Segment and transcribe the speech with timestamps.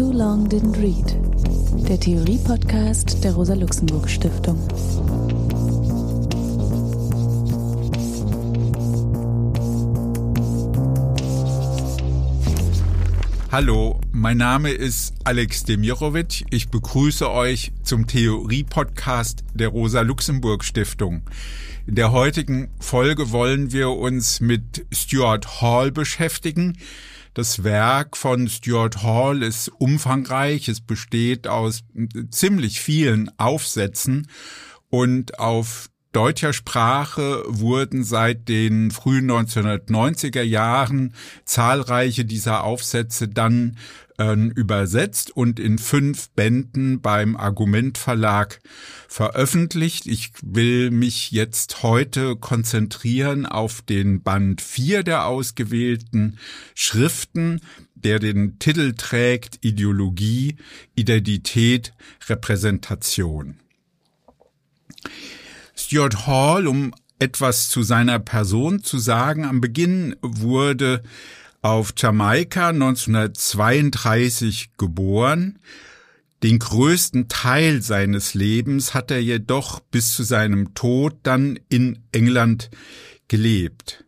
[0.00, 1.14] Too Long Didn't Read,
[1.86, 4.58] der Theorie-Podcast der Rosa-Luxemburg-Stiftung.
[13.52, 16.46] Hallo, mein Name ist Alex Demirovic.
[16.48, 21.24] Ich begrüße euch zum Theorie-Podcast der Rosa-Luxemburg-Stiftung.
[21.86, 26.78] In der heutigen Folge wollen wir uns mit Stuart Hall beschäftigen.
[27.40, 30.68] Das Werk von Stuart Hall ist umfangreich.
[30.68, 31.84] Es besteht aus
[32.30, 34.28] ziemlich vielen Aufsätzen
[34.90, 41.14] und auf deutscher Sprache wurden seit den frühen 1990er Jahren
[41.46, 43.78] zahlreiche dieser Aufsätze dann
[44.20, 48.60] äh, übersetzt und in fünf Bänden beim Argument Verlag
[49.08, 50.06] veröffentlicht.
[50.06, 56.38] Ich will mich jetzt heute konzentrieren auf den Band 4 der ausgewählten
[56.74, 57.62] Schriften,
[57.94, 60.56] der den Titel trägt Ideologie,
[60.94, 61.94] Identität,
[62.28, 63.56] Repräsentation.
[65.74, 69.44] Stuart Hall, um etwas zu seiner Person zu sagen.
[69.46, 71.02] Am Beginn wurde
[71.62, 75.58] auf Jamaika 1932 geboren.
[76.42, 82.70] Den größten Teil seines Lebens hat er jedoch bis zu seinem Tod dann in England
[83.28, 84.04] gelebt.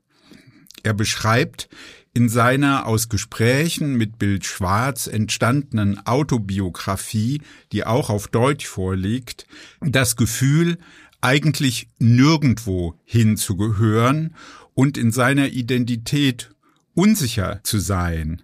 [0.83, 1.69] Er beschreibt
[2.15, 7.41] in seiner aus Gesprächen mit Bill Schwarz entstandenen Autobiografie,
[7.73, 9.47] die auch auf Deutsch vorliegt,
[9.81, 10.79] das Gefühl,
[11.21, 14.35] eigentlich nirgendwo hinzugehören
[14.75, 16.51] und in seiner Identität
[16.95, 18.43] unsicher zu sein.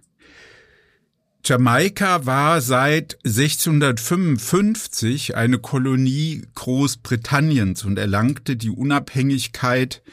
[1.45, 10.03] Jamaika war seit 1655 eine Kolonie Großbritanniens und erlangte die Unabhängigkeit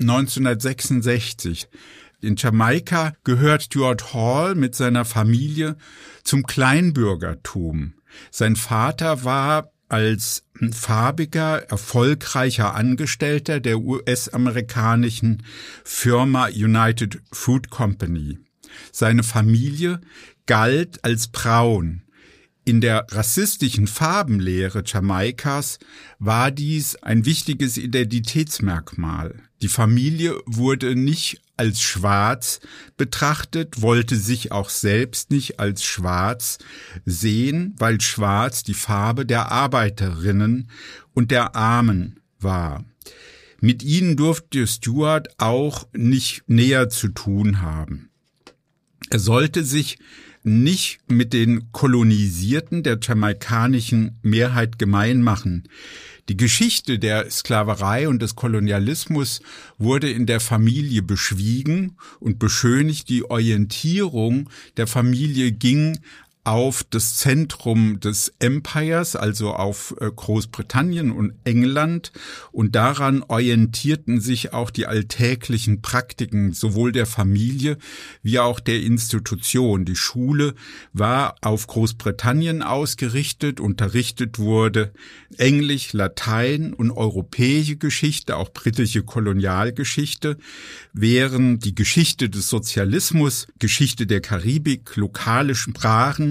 [0.00, 1.68] 1966.
[2.20, 5.76] In Jamaika gehört Stuart Hall mit seiner Familie
[6.24, 7.92] zum Kleinbürgertum.
[8.30, 15.42] Sein Vater war als farbiger, erfolgreicher Angestellter der US-amerikanischen
[15.84, 18.38] Firma United Food Company.
[18.92, 20.00] Seine Familie
[20.46, 22.02] galt als braun.
[22.64, 25.78] In der rassistischen Farbenlehre Jamaikas
[26.18, 29.36] war dies ein wichtiges Identitätsmerkmal.
[29.62, 32.60] Die Familie wurde nicht als schwarz
[32.96, 36.58] betrachtet, wollte sich auch selbst nicht als schwarz
[37.04, 40.70] sehen, weil schwarz die Farbe der Arbeiterinnen
[41.14, 42.84] und der Armen war.
[43.60, 48.10] Mit ihnen durfte Stuart auch nicht näher zu tun haben.
[49.10, 49.98] Er sollte sich
[50.44, 55.64] nicht mit den Kolonisierten der jamaikanischen Mehrheit gemein machen.
[56.28, 59.40] Die Geschichte der Sklaverei und des Kolonialismus
[59.78, 63.08] wurde in der Familie beschwiegen und beschönigt.
[63.08, 65.98] Die Orientierung der Familie ging
[66.44, 72.12] auf das Zentrum des Empires, also auf äh, Großbritannien und England,
[72.52, 77.76] und daran orientierten sich auch die alltäglichen Praktiken sowohl der Familie
[78.22, 79.84] wie auch der Institution.
[79.84, 80.54] Die Schule
[80.92, 84.92] war auf Großbritannien ausgerichtet, unterrichtet wurde
[85.36, 90.38] Englisch, Latein und europäische Geschichte, auch britische Kolonialgeschichte,
[90.92, 96.27] während die Geschichte des Sozialismus, Geschichte der Karibik, lokale Sprachen,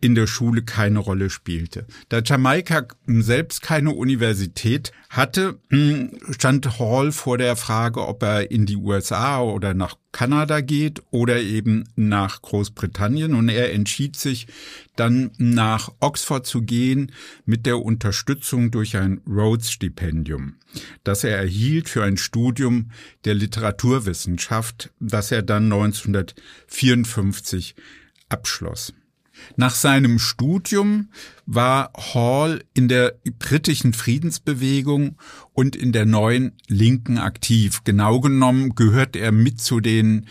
[0.00, 1.86] in der Schule keine Rolle spielte.
[2.08, 8.66] Da Jamaika selbst keine Universität hatte, hm, stand Hall vor der Frage, ob er in
[8.66, 13.34] die USA oder nach Kanada geht oder eben nach Großbritannien.
[13.34, 14.46] Und er entschied sich
[14.96, 17.12] dann nach Oxford zu gehen
[17.44, 20.56] mit der Unterstützung durch ein Rhodes-Stipendium,
[21.04, 22.90] das er erhielt für ein Studium
[23.24, 27.74] der Literaturwissenschaft, das er dann 1954
[28.28, 28.92] abschloss.
[29.56, 31.08] Nach seinem Studium
[31.46, 35.16] war Hall in der britischen Friedensbewegung
[35.52, 37.82] und in der neuen Linken aktiv.
[37.84, 40.26] Genau genommen gehört er mit zu den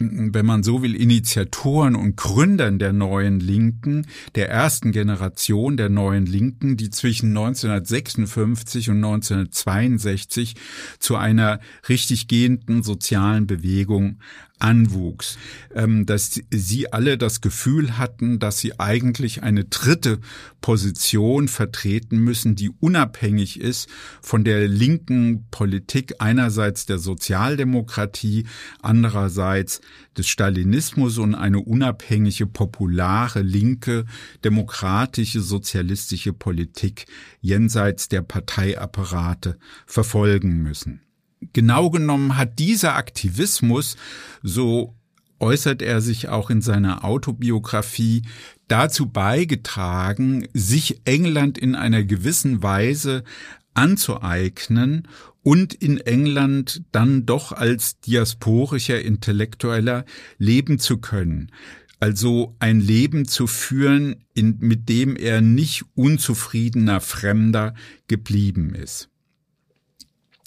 [0.00, 6.26] wenn man so will, Initiatoren und Gründern der neuen Linken, der ersten Generation der neuen
[6.26, 10.56] Linken, die zwischen 1956 und 1962
[10.98, 14.20] zu einer richtig gehenden sozialen Bewegung
[14.60, 15.38] anwuchs,
[15.74, 20.20] ähm, dass sie alle das Gefühl hatten, dass sie eigentlich eine dritte
[20.60, 23.88] Position vertreten müssen, die unabhängig ist
[24.20, 28.46] von der linken Politik einerseits der Sozialdemokratie,
[28.82, 29.80] andererseits
[30.16, 34.04] des Stalinismus und eine unabhängige, populare, linke,
[34.44, 37.06] demokratische, sozialistische Politik
[37.40, 41.00] jenseits der Parteiapparate verfolgen müssen
[41.52, 43.96] genau genommen hat dieser Aktivismus
[44.42, 44.94] so
[45.40, 48.22] äußert er sich auch in seiner Autobiografie,
[48.68, 53.24] dazu beigetragen, sich England in einer gewissen Weise
[53.74, 55.08] anzueignen
[55.42, 60.04] und in England dann doch als diasporischer Intellektueller
[60.38, 61.50] leben zu können.
[61.98, 67.74] Also ein Leben zu führen, in, mit dem er nicht unzufriedener Fremder
[68.06, 69.09] geblieben ist.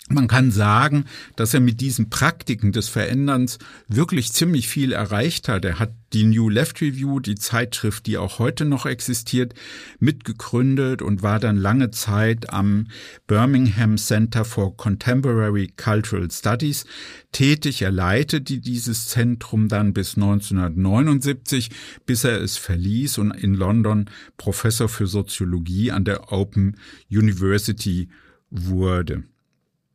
[0.10, 1.06] Man kann sagen,
[1.38, 3.58] dass er mit diesen Praktiken des Veränderns
[3.88, 5.64] wirklich ziemlich viel erreicht hat.
[5.64, 9.54] Er hat die New Left Review, die Zeitschrift, die auch heute noch existiert,
[10.00, 12.88] mitgegründet und war dann lange Zeit am
[13.28, 16.86] Birmingham Center for Contemporary Cultural Studies
[17.32, 17.82] tätig.
[17.82, 21.70] Er leitete dieses Zentrum dann bis 1979,
[22.06, 26.76] bis er es verließ und in London Professor für Soziologie an der Open
[27.10, 28.10] University
[28.50, 29.24] wurde.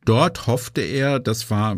[0.09, 1.77] Dort hoffte er, das war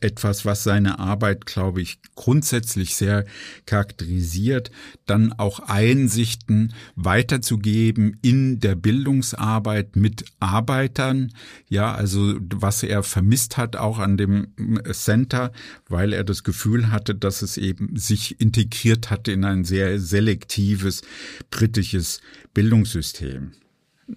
[0.00, 3.24] etwas, was seine Arbeit, glaube ich, grundsätzlich sehr
[3.64, 4.72] charakterisiert,
[5.06, 11.32] dann auch Einsichten weiterzugeben in der Bildungsarbeit mit Arbeitern.
[11.68, 14.48] Ja, also was er vermisst hat auch an dem
[14.90, 15.52] Center,
[15.88, 21.02] weil er das Gefühl hatte, dass es eben sich integriert hatte in ein sehr selektives
[21.50, 22.20] britisches
[22.52, 23.52] Bildungssystem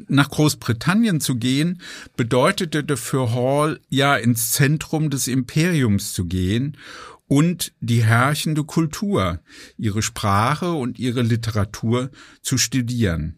[0.07, 1.81] nach Großbritannien zu gehen,
[2.15, 6.77] bedeutete für Hall ja ins Zentrum des Imperiums zu gehen
[7.27, 9.39] und die herrschende Kultur,
[9.77, 12.11] ihre Sprache und ihre Literatur
[12.41, 13.37] zu studieren.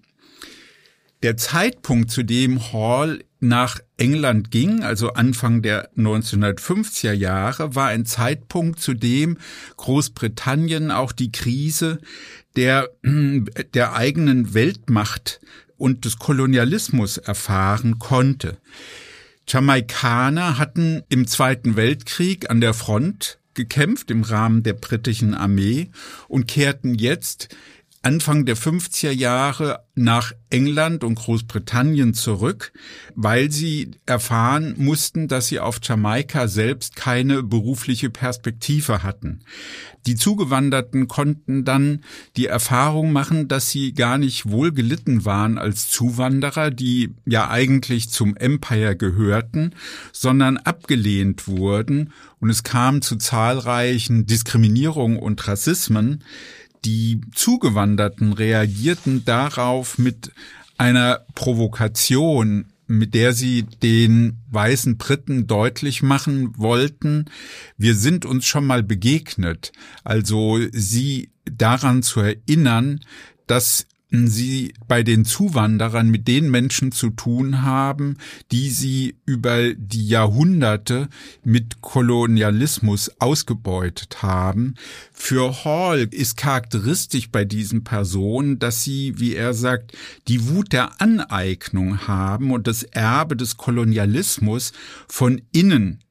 [1.24, 8.06] Der Zeitpunkt, zu dem Hall nach England ging, also Anfang der 1950er Jahre, war ein
[8.06, 9.38] Zeitpunkt, zu dem
[9.78, 12.00] Großbritannien auch die Krise
[12.56, 12.90] der,
[13.74, 15.40] der eigenen Weltmacht
[15.78, 18.58] und des Kolonialismus erfahren konnte.
[19.48, 25.90] Jamaikaner hatten im Zweiten Weltkrieg an der Front gekämpft im Rahmen der britischen Armee
[26.28, 27.50] und kehrten jetzt
[28.06, 32.72] Anfang der 50er Jahre nach England und Großbritannien zurück,
[33.16, 39.40] weil sie erfahren mussten, dass sie auf Jamaika selbst keine berufliche Perspektive hatten.
[40.06, 42.04] Die Zugewanderten konnten dann
[42.38, 48.12] die Erfahrung machen, dass sie gar nicht wohl gelitten waren als Zuwanderer, die ja eigentlich
[48.12, 49.74] zum Empire gehörten,
[50.12, 56.24] sondern abgelehnt wurden und es kam zu zahlreichen Diskriminierungen und Rassismen,
[56.86, 60.32] die Zugewanderten reagierten darauf mit
[60.78, 67.26] einer Provokation, mit der sie den weißen Briten deutlich machen wollten,
[67.78, 69.72] wir sind uns schon mal begegnet.
[70.04, 73.00] Also sie daran zu erinnern,
[73.48, 78.18] dass sie bei den Zuwanderern mit den Menschen zu tun haben,
[78.52, 81.10] die sie über die Jahrhunderte
[81.44, 84.76] mit Kolonialismus ausgebeutet haben.
[85.12, 89.94] Für Hall ist charakteristisch bei diesen Personen, dass sie, wie er sagt,
[90.28, 94.72] die Wut der Aneignung haben und das Erbe des Kolonialismus
[95.08, 96.05] von innen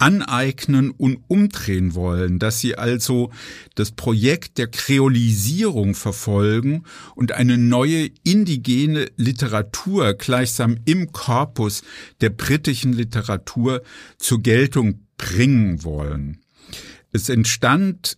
[0.00, 3.30] aneignen und umdrehen wollen, dass sie also
[3.74, 11.82] das Projekt der Kreolisierung verfolgen und eine neue indigene Literatur gleichsam im Korpus
[12.20, 13.82] der britischen Literatur
[14.18, 16.40] zur Geltung bringen wollen.
[17.12, 18.16] Es entstand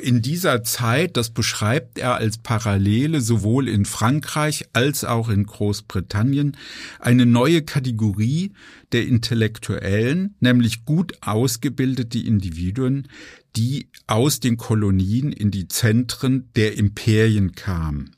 [0.00, 6.56] in dieser Zeit, das beschreibt er als Parallele sowohl in Frankreich als auch in Großbritannien,
[7.00, 8.52] eine neue Kategorie
[8.92, 13.08] der Intellektuellen, nämlich gut ausgebildete Individuen,
[13.56, 18.16] die aus den Kolonien in die Zentren der Imperien kamen.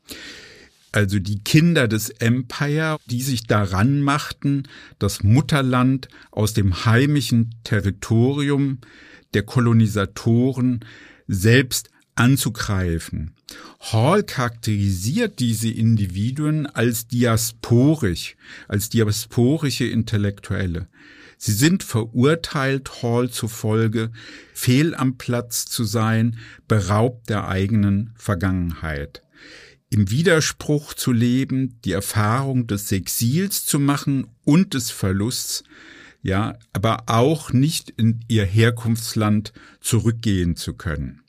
[0.92, 4.62] Also die Kinder des Empire, die sich daran machten,
[4.98, 8.78] das Mutterland aus dem heimischen Territorium
[9.34, 10.80] der Kolonisatoren
[11.26, 13.34] selbst anzugreifen.
[13.80, 18.36] Hall charakterisiert diese Individuen als diasporisch,
[18.68, 20.88] als diasporische Intellektuelle.
[21.38, 24.10] Sie sind verurteilt, Hall zufolge,
[24.54, 29.22] fehl am Platz zu sein, beraubt der eigenen Vergangenheit.
[29.90, 35.62] Im Widerspruch zu leben, die Erfahrung des Exils zu machen und des Verlusts,
[36.22, 41.20] ja, aber auch nicht in ihr Herkunftsland zurückgehen zu können.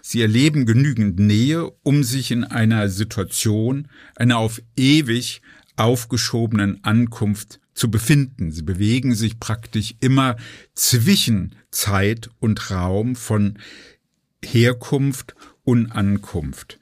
[0.00, 5.42] Sie erleben genügend Nähe, um sich in einer Situation, einer auf ewig
[5.76, 8.50] aufgeschobenen Ankunft zu befinden.
[8.50, 10.36] Sie bewegen sich praktisch immer
[10.74, 13.58] zwischen Zeit und Raum von
[14.44, 16.77] Herkunft und Ankunft.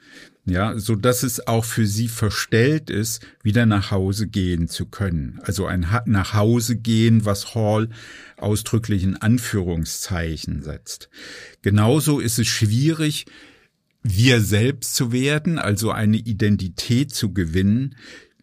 [0.47, 5.41] Ja, so dass es auch für sie verstellt ist, wieder nach Hause gehen zu können.
[5.43, 7.89] Also ein nach Hause gehen, was Hall
[8.37, 11.11] ausdrücklich in Anführungszeichen setzt.
[11.63, 13.27] Genauso ist es schwierig,
[14.05, 17.97] wir selbst zu werden, also eine Identität zu gewinnen.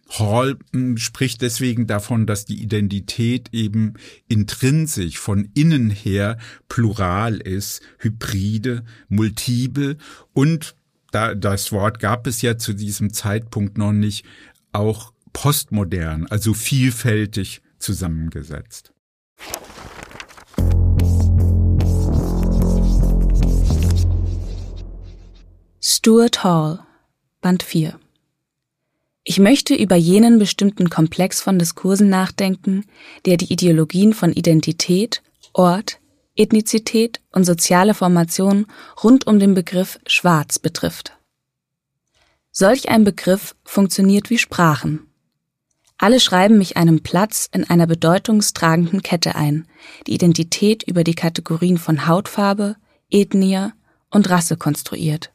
[0.10, 3.94] Hall hm, spricht deswegen davon, dass die Identität eben
[4.28, 9.98] intrinsisch von innen her plural ist, hybride, multiple
[10.34, 10.76] und
[11.14, 14.26] da, das Wort gab es ja zu diesem Zeitpunkt noch nicht,
[14.72, 18.92] auch postmodern, also vielfältig zusammengesetzt.
[25.82, 26.80] Stuart Hall,
[27.42, 28.00] Band 4
[29.24, 32.86] Ich möchte über jenen bestimmten Komplex von Diskursen nachdenken,
[33.26, 35.22] der die Ideologien von Identität,
[35.54, 36.00] Ort,
[36.36, 38.66] Ethnizität und soziale Formation
[39.04, 41.18] rund um den Begriff Schwarz betrifft.
[42.52, 45.08] Solch ein Begriff funktioniert wie Sprachen.
[45.98, 49.68] Alle schreiben mich einem Platz in einer bedeutungstragenden Kette ein,
[50.08, 52.76] die Identität über die Kategorien von Hautfarbe,
[53.10, 53.70] Ethnie
[54.10, 55.32] und Rasse konstruiert.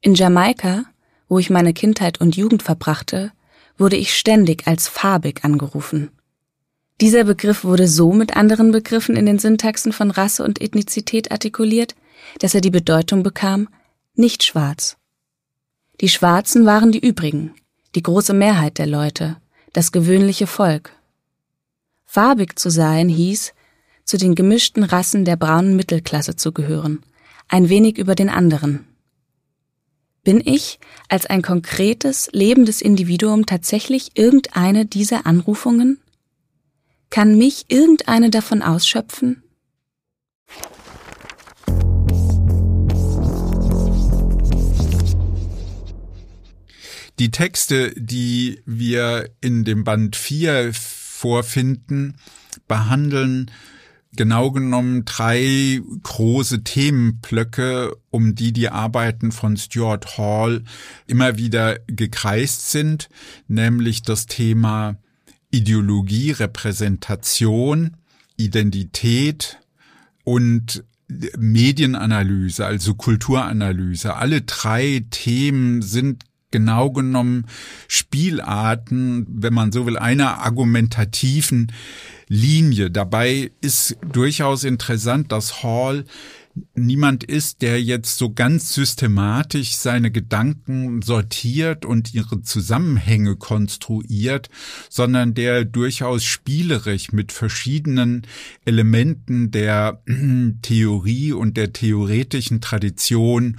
[0.00, 0.84] In Jamaika,
[1.28, 3.32] wo ich meine Kindheit und Jugend verbrachte,
[3.78, 6.10] wurde ich ständig als farbig angerufen.
[7.00, 11.94] Dieser Begriff wurde so mit anderen Begriffen in den Syntaxen von Rasse und Ethnizität artikuliert,
[12.38, 13.68] dass er die Bedeutung bekam,
[14.14, 14.96] nicht schwarz.
[16.00, 17.54] Die Schwarzen waren die übrigen,
[17.94, 19.36] die große Mehrheit der Leute,
[19.74, 20.92] das gewöhnliche Volk.
[22.06, 23.52] Farbig zu sein hieß,
[24.04, 27.02] zu den gemischten Rassen der braunen Mittelklasse zu gehören,
[27.48, 28.86] ein wenig über den anderen.
[30.24, 36.00] Bin ich als ein konkretes, lebendes Individuum tatsächlich irgendeine dieser Anrufungen?
[37.10, 39.42] Kann mich irgendeine davon ausschöpfen?
[47.18, 52.18] Die Texte, die wir in dem Band 4 vorfinden,
[52.68, 53.50] behandeln
[54.16, 60.64] genau genommen drei große Themenblöcke, um die die Arbeiten von Stuart Hall
[61.06, 63.08] immer wieder gekreist sind,
[63.46, 64.96] nämlich das Thema
[65.50, 67.96] Ideologie, Repräsentation,
[68.36, 69.58] Identität
[70.24, 70.84] und
[71.38, 74.16] Medienanalyse, also Kulturanalyse.
[74.16, 77.46] Alle drei Themen sind genau genommen
[77.88, 81.72] Spielarten, wenn man so will, einer argumentativen
[82.28, 82.90] Linie.
[82.90, 86.04] Dabei ist durchaus interessant, dass Hall
[86.74, 94.48] niemand ist, der jetzt so ganz systematisch seine Gedanken sortiert und ihre Zusammenhänge konstruiert,
[94.88, 98.26] sondern der durchaus spielerisch mit verschiedenen
[98.64, 100.02] Elementen der
[100.62, 103.58] Theorie und der theoretischen Tradition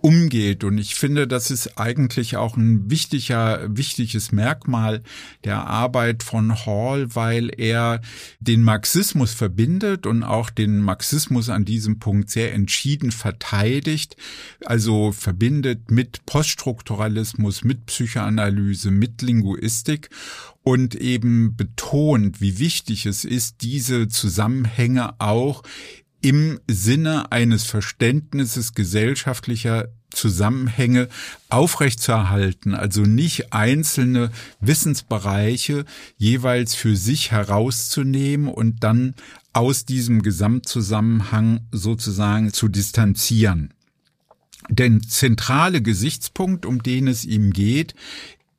[0.00, 0.62] umgeht.
[0.62, 5.02] Und ich finde, das ist eigentlich auch ein wichtiger, wichtiges Merkmal
[5.44, 8.00] der Arbeit von Hall, weil er
[8.38, 14.16] den Marxismus verbindet und auch den Marxismus an diesem Punkt sehr entschieden verteidigt,
[14.64, 20.10] also verbindet mit Poststrukturalismus, mit Psychoanalyse, mit Linguistik
[20.62, 25.62] und eben betont, wie wichtig es ist, diese Zusammenhänge auch
[26.20, 31.08] im Sinne eines Verständnisses gesellschaftlicher Zusammenhänge
[31.48, 35.84] aufrechtzuerhalten, also nicht einzelne Wissensbereiche
[36.16, 39.14] jeweils für sich herauszunehmen und dann
[39.52, 43.74] aus diesem Gesamtzusammenhang sozusagen zu distanzieren.
[44.68, 47.94] Der zentrale Gesichtspunkt, um den es ihm geht,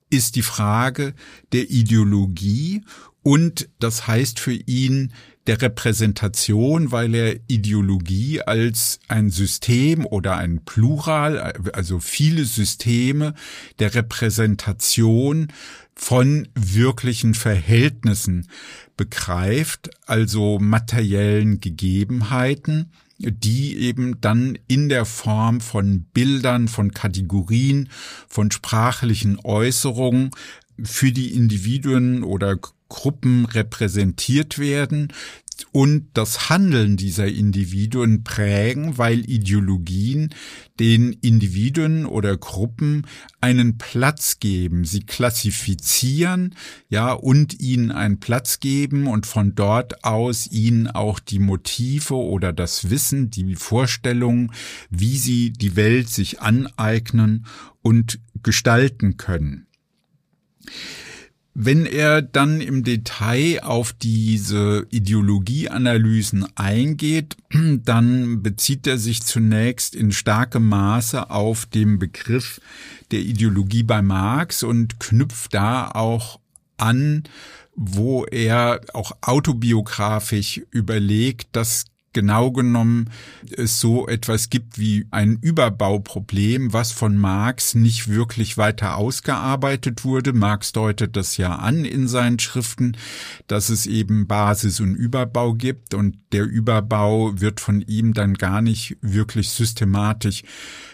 [0.10, 1.14] ist die Frage
[1.52, 2.84] der Ideologie
[3.24, 5.14] und das heißt für ihn
[5.48, 13.34] der Repräsentation, weil er Ideologie als ein System oder ein Plural, also viele Systeme
[13.80, 15.48] der Repräsentation
[15.96, 18.48] von wirklichen Verhältnissen
[18.96, 27.90] begreift, also materiellen Gegebenheiten, die eben dann in der Form von Bildern, von Kategorien,
[28.28, 30.32] von sprachlichen Äußerungen
[30.84, 32.58] für die Individuen oder
[32.90, 35.14] Gruppen repräsentiert werden
[35.72, 40.34] und das Handeln dieser Individuen prägen, weil Ideologien
[40.80, 43.06] den Individuen oder Gruppen
[43.42, 46.56] einen Platz geben, sie klassifizieren,
[46.90, 52.54] ja, und ihnen einen Platz geben und von dort aus ihnen auch die Motive oder
[52.54, 54.52] das Wissen, die Vorstellungen,
[54.90, 57.46] wie sie die Welt sich aneignen
[57.82, 59.68] und gestalten können.
[61.54, 67.38] Wenn er dann im Detail auf diese Ideologieanalysen eingeht,
[67.84, 72.62] dann bezieht er sich zunächst in starkem Maße auf den Begriff
[73.12, 76.40] der Ideologie bei Marx und knüpft da auch
[76.78, 77.24] an,
[77.76, 81.86] wo er auch autobiografisch überlegt, dass
[82.20, 83.10] genau genommen
[83.56, 90.34] es so etwas gibt wie ein Überbauproblem, was von Marx nicht wirklich weiter ausgearbeitet wurde.
[90.34, 92.98] Marx deutet das ja an in seinen Schriften,
[93.48, 98.62] dass es eben Basis und Überbau gibt und der Überbau wird von ihm dann gar
[98.62, 100.44] nicht wirklich systematisch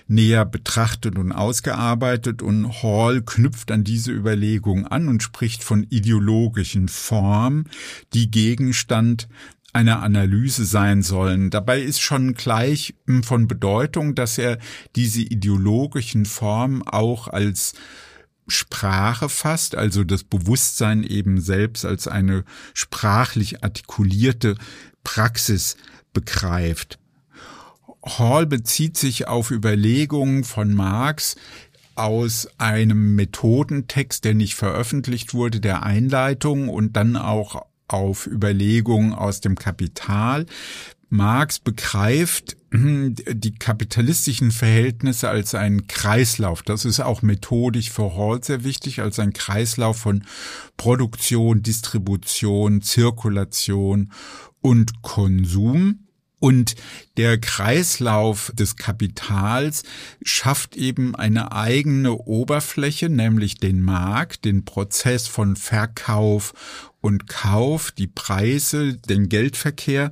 [0.08, 6.88] näher betrachtet und ausgearbeitet und Hall knüpft an diese Überlegung an und spricht von ideologischen
[6.88, 7.68] Formen,
[8.14, 9.28] die Gegenstand
[9.76, 11.50] einer Analyse sein sollen.
[11.50, 14.58] Dabei ist schon gleich hm, von Bedeutung, dass er
[14.96, 17.74] diese ideologischen Formen auch als
[18.48, 24.56] Sprache fasst, also das Bewusstsein eben selbst als eine sprachlich artikulierte
[25.04, 25.76] Praxis
[26.14, 26.98] begreift.
[28.04, 31.36] Hall bezieht sich auf Überlegungen von Marx
[31.96, 39.42] aus einem Methodentext, der nicht veröffentlicht wurde, der Einleitung und dann auch auf Überlegungen aus
[39.42, 40.46] dem Kapital.
[41.10, 46.62] Marx begreift hm, die kapitalistischen Verhältnisse als einen Kreislauf.
[46.64, 50.24] Das ist auch methodisch für Hall sehr wichtig, als ein Kreislauf von
[50.78, 54.12] Produktion, Distribution, Zirkulation
[54.62, 56.00] und Konsum.
[56.40, 56.76] Und
[57.18, 59.84] der Kreislauf des Kapitals
[60.24, 66.54] schafft eben eine eigene Oberfläche, nämlich den Markt, den Prozess von Verkauf
[67.06, 70.10] und Kauf, die Preise, den Geldverkehr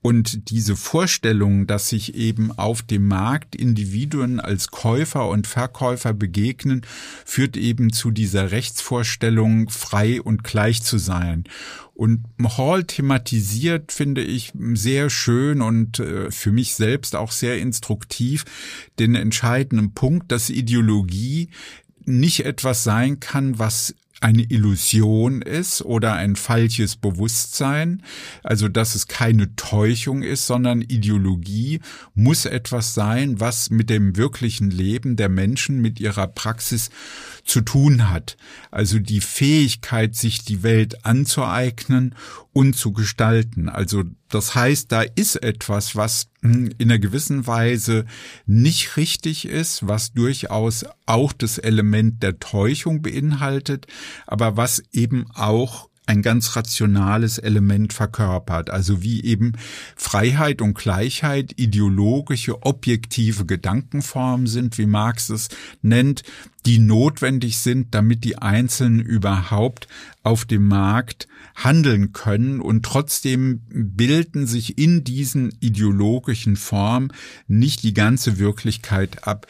[0.00, 6.80] und diese Vorstellung, dass sich eben auf dem Markt Individuen als Käufer und Verkäufer begegnen,
[7.26, 11.44] führt eben zu dieser Rechtsvorstellung, frei und gleich zu sein.
[11.92, 12.24] Und
[12.56, 18.46] Hall thematisiert, finde ich, sehr schön und äh, für mich selbst auch sehr instruktiv
[18.98, 21.50] den entscheidenden Punkt, dass Ideologie
[22.06, 28.02] nicht etwas sein kann, was eine Illusion ist oder ein falsches Bewusstsein,
[28.42, 31.80] also dass es keine Täuschung ist, sondern Ideologie
[32.14, 36.90] muss etwas sein, was mit dem wirklichen Leben der Menschen, mit ihrer Praxis
[37.44, 38.36] zu tun hat.
[38.70, 42.14] Also die Fähigkeit, sich die Welt anzueignen
[42.52, 43.68] und zu gestalten.
[43.68, 48.06] Also das heißt, da ist etwas, was in einer gewissen Weise
[48.46, 53.86] nicht richtig ist, was durchaus auch das Element der Täuschung beinhaltet,
[54.26, 59.52] aber was eben auch ein ganz rationales Element verkörpert, also wie eben
[59.94, 65.48] Freiheit und Gleichheit ideologische, objektive Gedankenformen sind, wie Marx es
[65.82, 66.24] nennt,
[66.66, 69.86] die notwendig sind, damit die Einzelnen überhaupt
[70.24, 77.12] auf dem Markt handeln können und trotzdem bilden sich in diesen ideologischen Formen
[77.46, 79.46] nicht die ganze Wirklichkeit ab.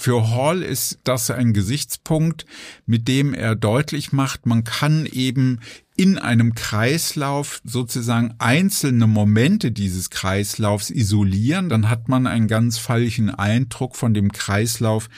[0.00, 2.46] Für Hall ist das ein Gesichtspunkt,
[2.86, 5.58] mit dem er deutlich macht, man kann eben
[5.98, 13.30] in einem Kreislauf sozusagen einzelne Momente dieses Kreislaufs isolieren, dann hat man einen ganz falschen
[13.30, 15.08] Eindruck von dem Kreislauf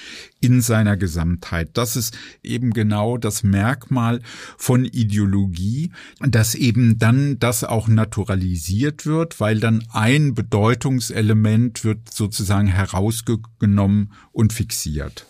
[0.40, 1.68] in seiner Gesamtheit.
[1.74, 4.22] Das ist eben genau das Merkmal
[4.56, 12.68] von Ideologie, dass eben dann das auch naturalisiert wird, weil dann ein Bedeutungselement wird sozusagen
[12.68, 15.26] herausgenommen und fixiert.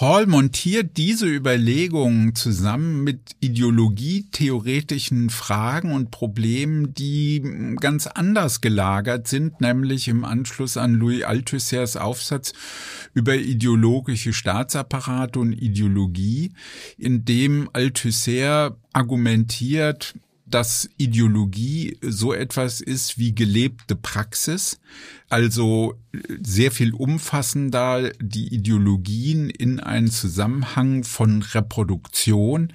[0.00, 9.60] Hall montiert diese Überlegungen zusammen mit ideologietheoretischen Fragen und Problemen, die ganz anders gelagert sind,
[9.60, 12.52] nämlich im Anschluss an Louis Althusser's Aufsatz
[13.12, 16.52] über ideologische Staatsapparate und Ideologie,
[16.96, 20.14] in dem Althusser argumentiert,
[20.46, 24.78] dass Ideologie so etwas ist wie gelebte Praxis,
[25.28, 25.94] also
[26.40, 32.72] sehr viel umfassender die Ideologien in einen Zusammenhang von Reproduktion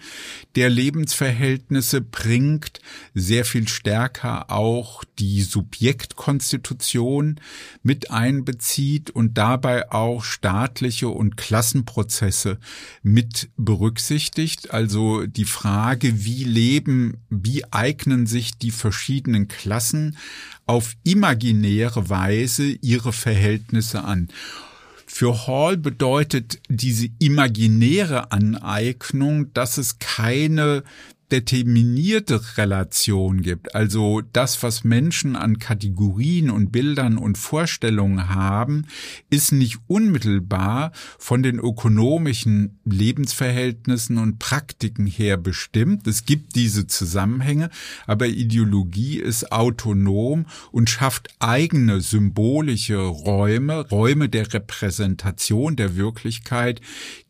[0.56, 2.80] der Lebensverhältnisse bringt,
[3.16, 7.40] sehr viel stärker auch die Subjektkonstitution
[7.82, 12.60] mit einbezieht und dabei auch staatliche und Klassenprozesse
[13.02, 20.18] mit berücksichtigt, also die Frage, wie leben, wie eignen sich die verschiedenen Klassen
[20.66, 24.30] auf imaginäre Weise ihre Verhältnisse an.
[25.06, 30.84] Für Hall bedeutet diese imaginäre Aneignung, dass es keine
[31.34, 38.86] determinierte Relation gibt, also das, was Menschen an Kategorien und Bildern und Vorstellungen haben,
[39.32, 46.06] ist nicht unmittelbar von den ökonomischen Lebensverhältnissen und Praktiken her bestimmt.
[46.06, 47.72] Es gibt diese Zusammenhänge,
[48.06, 56.80] aber Ideologie ist autonom und schafft eigene symbolische Räume, Räume der Repräsentation der Wirklichkeit,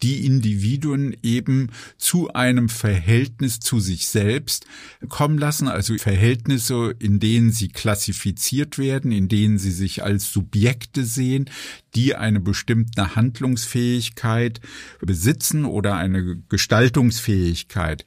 [0.02, 4.66] die Individuen eben zu einem Verhältnis zu sich sich selbst
[5.08, 11.06] kommen lassen, also Verhältnisse, in denen sie klassifiziert werden, in denen sie sich als Subjekte
[11.06, 11.50] sehen,
[11.96, 14.60] die eine bestimmte Handlungsfähigkeit
[15.00, 18.06] besitzen oder eine Gestaltungsfähigkeit.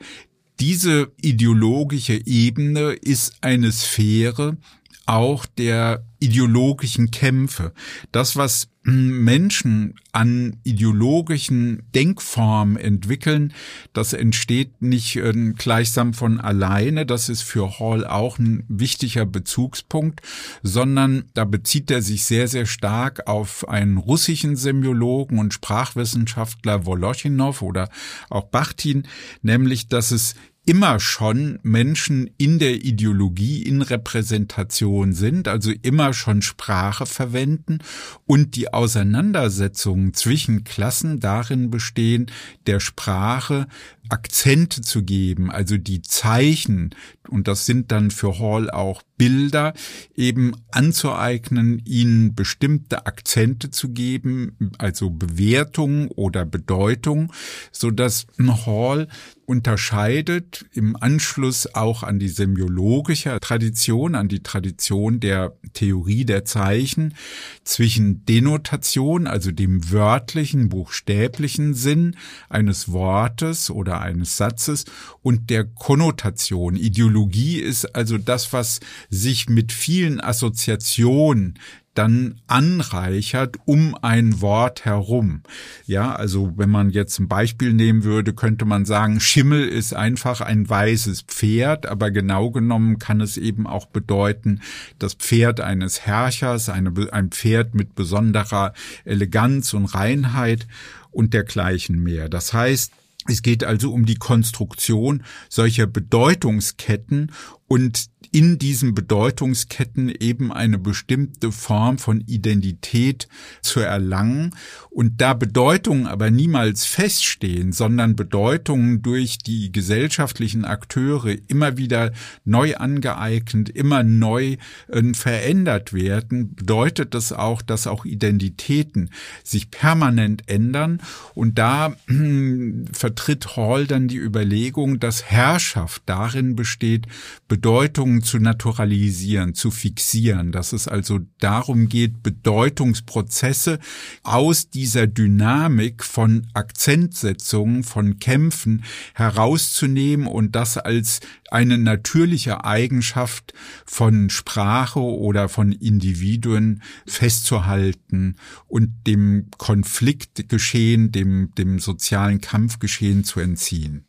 [0.59, 4.57] Diese ideologische Ebene ist eine Sphäre,
[5.06, 7.72] auch der ideologischen Kämpfe.
[8.10, 13.52] Das, was Menschen an ideologischen Denkformen entwickeln,
[13.92, 17.04] das entsteht nicht äh, gleichsam von alleine.
[17.04, 20.20] Das ist für Hall auch ein wichtiger Bezugspunkt,
[20.62, 27.60] sondern da bezieht er sich sehr, sehr stark auf einen russischen Semiologen und Sprachwissenschaftler Woloschinow
[27.62, 27.88] oder
[28.30, 29.08] auch Bachtin,
[29.42, 30.36] nämlich, dass es
[30.66, 37.79] immer schon Menschen in der Ideologie, in Repräsentation sind, also immer schon Sprache verwenden
[38.26, 42.26] und die Auseinandersetzungen zwischen Klassen darin bestehen,
[42.66, 43.68] der Sprache
[44.10, 46.94] Akzente zu geben, also die Zeichen,
[47.28, 49.72] und das sind dann für Hall auch Bilder,
[50.14, 57.32] eben anzueignen, ihnen bestimmte Akzente zu geben, also Bewertung oder Bedeutung,
[57.72, 58.26] so dass
[58.66, 59.08] Hall
[59.46, 67.14] unterscheidet im Anschluss auch an die semiologische Tradition, an die Tradition der Theorie der Zeichen
[67.62, 72.16] zwischen Denotation, also dem wörtlichen, buchstäblichen Sinn
[72.48, 74.85] eines Wortes oder oder eines Satzes
[75.22, 76.76] und der Konnotation.
[76.76, 78.80] Ideologie ist also das, was
[79.11, 81.59] sich mit vielen Assoziationen
[81.94, 85.42] dann anreichert um ein Wort herum.
[85.87, 90.42] Ja, also wenn man jetzt ein Beispiel nehmen würde, könnte man sagen, Schimmel ist einfach
[90.42, 94.61] ein weißes Pferd, aber genau genommen kann es eben auch bedeuten,
[94.98, 98.74] das Pferd eines Herrschers, eine, ein Pferd mit besonderer
[99.06, 100.66] Eleganz und Reinheit
[101.12, 102.28] und dergleichen mehr.
[102.28, 102.92] Das heißt,
[103.28, 107.32] es geht also um die Konstruktion solcher Bedeutungsketten
[107.68, 113.28] und in diesen Bedeutungsketten eben eine bestimmte Form von Identität
[113.62, 114.54] zu erlangen
[114.96, 122.12] und da Bedeutungen aber niemals feststehen, sondern Bedeutungen durch die gesellschaftlichen Akteure immer wieder
[122.46, 124.56] neu angeeignet, immer neu
[124.88, 129.11] äh, verändert werden, bedeutet das auch, dass auch Identitäten
[129.44, 131.02] sich permanent ändern.
[131.35, 137.06] Und da äh, vertritt Hall dann die Überlegung, dass Herrschaft darin besteht,
[137.48, 143.78] Bedeutungen zu naturalisieren, zu fixieren, dass es also darum geht, Bedeutungsprozesse
[144.22, 151.18] aus dieser Dynamik von Akzentsetzungen, von Kämpfen herauszunehmen und das als
[151.51, 153.53] eine natürliche Eigenschaft
[153.85, 158.37] von Sprache oder von Individuen festzuhalten
[158.68, 164.05] und dem Konfliktgeschehen, dem, dem sozialen Kampfgeschehen zu entziehen.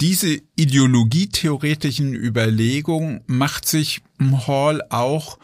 [0.00, 4.02] Diese ideologietheoretischen Überlegungen macht sich
[4.48, 5.38] Hall auch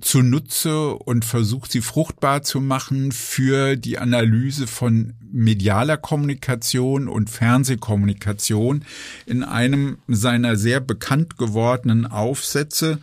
[0.00, 8.84] zunutze und versucht sie fruchtbar zu machen für die Analyse von medialer Kommunikation und Fernsehkommunikation
[9.26, 12.98] in einem seiner sehr bekannt gewordenen Aufsätze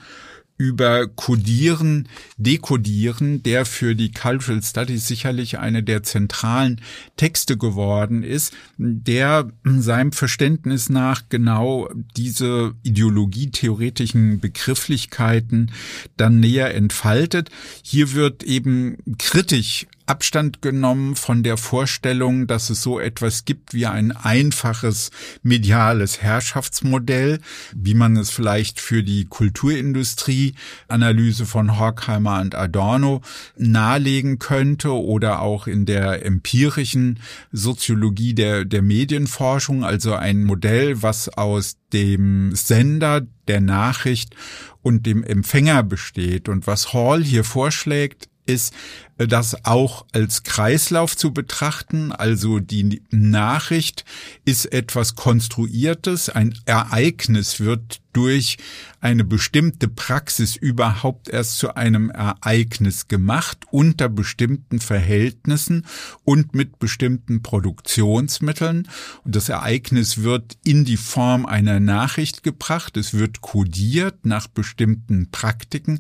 [0.61, 6.81] über Codieren, Dekodieren, der für die Cultural Studies sicherlich eine der zentralen
[7.17, 15.71] Texte geworden ist, der seinem Verständnis nach genau diese ideologietheoretischen Begrifflichkeiten
[16.15, 17.49] dann näher entfaltet.
[17.81, 23.85] Hier wird eben kritisch Abstand genommen von der Vorstellung, dass es so etwas gibt wie
[23.85, 25.09] ein einfaches
[25.41, 27.39] mediales Herrschaftsmodell,
[27.73, 30.55] wie man es vielleicht für die Kulturindustrie
[30.89, 33.21] Analyse von Horkheimer und Adorno
[33.55, 37.19] nahelegen könnte oder auch in der empirischen
[37.53, 44.35] Soziologie der, der Medienforschung, also ein Modell, was aus dem Sender der Nachricht
[44.81, 46.49] und dem Empfänger besteht.
[46.49, 48.73] Und was Hall hier vorschlägt, ist
[49.17, 52.11] das auch als Kreislauf zu betrachten.
[52.11, 54.05] Also die Nachricht
[54.45, 58.57] ist etwas Konstruiertes, ein Ereignis wird durch
[58.99, 65.85] eine bestimmte Praxis überhaupt erst zu einem Ereignis gemacht unter bestimmten Verhältnissen
[66.23, 68.87] und mit bestimmten Produktionsmitteln.
[69.23, 72.97] Und das Ereignis wird in die Form einer Nachricht gebracht.
[72.97, 75.99] Es wird kodiert nach bestimmten Praktiken,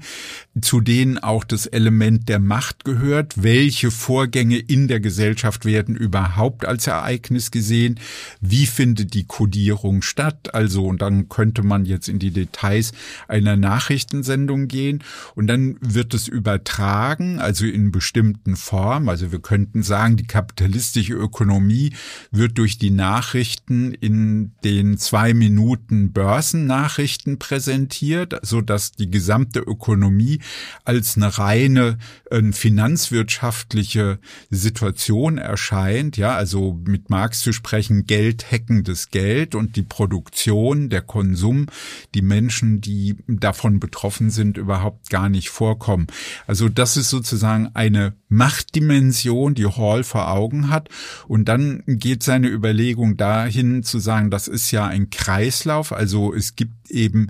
[0.61, 3.10] zu denen auch das Element der Macht gehört.
[3.35, 7.99] Welche Vorgänge in der Gesellschaft werden überhaupt als Ereignis gesehen?
[8.39, 10.53] Wie findet die Kodierung statt?
[10.53, 12.93] Also, und dann könnte man jetzt in die Details
[13.27, 15.03] einer Nachrichtensendung gehen
[15.35, 19.09] und dann wird es übertragen, also in bestimmten Formen.
[19.09, 21.93] Also wir könnten sagen, die kapitalistische Ökonomie
[22.31, 30.39] wird durch die Nachrichten in den zwei Minuten Börsennachrichten präsentiert, so die gesamte Ökonomie
[30.85, 31.97] als eine reine
[32.29, 32.51] äh,
[32.91, 36.17] finanzwirtschaftliche Situation erscheint.
[36.17, 41.67] Ja, also mit Marx zu sprechen, Geld hackendes Geld und die Produktion, der Konsum,
[42.13, 46.07] die Menschen, die davon betroffen sind, überhaupt gar nicht vorkommen.
[46.47, 50.89] Also das ist sozusagen eine Machtdimension, die Hall vor Augen hat.
[51.27, 55.93] Und dann geht seine Überlegung dahin zu sagen, das ist ja ein Kreislauf.
[55.93, 57.29] Also es gibt eben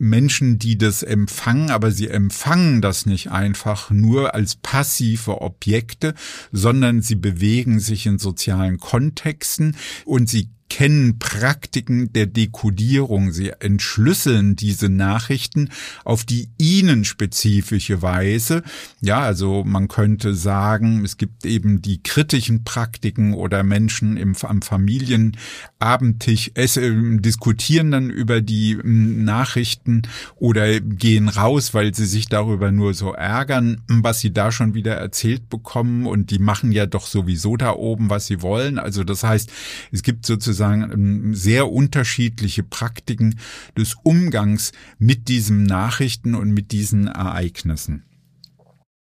[0.00, 6.14] Menschen, die das empfangen, aber sie empfangen das nicht einfach nur als passive Objekte,
[6.50, 13.32] sondern sie bewegen sich in sozialen Kontexten und sie kennen Praktiken der Dekodierung.
[13.32, 15.68] Sie entschlüsseln diese Nachrichten
[16.04, 18.62] auf die ihnen spezifische Weise.
[19.00, 24.62] Ja, also man könnte sagen, es gibt eben die kritischen Praktiken oder Menschen im, am
[24.62, 30.02] Familienabendtisch es, äh, diskutieren dann über die äh, Nachrichten
[30.36, 34.94] oder gehen raus, weil sie sich darüber nur so ärgern, was sie da schon wieder
[34.94, 38.78] erzählt bekommen und die machen ja doch sowieso da oben, was sie wollen.
[38.78, 39.50] Also das heißt,
[39.90, 43.38] es gibt sozusagen sozusagen ähm, sehr unterschiedliche Praktiken
[43.76, 48.04] des Umgangs mit diesen Nachrichten und mit diesen Ereignissen.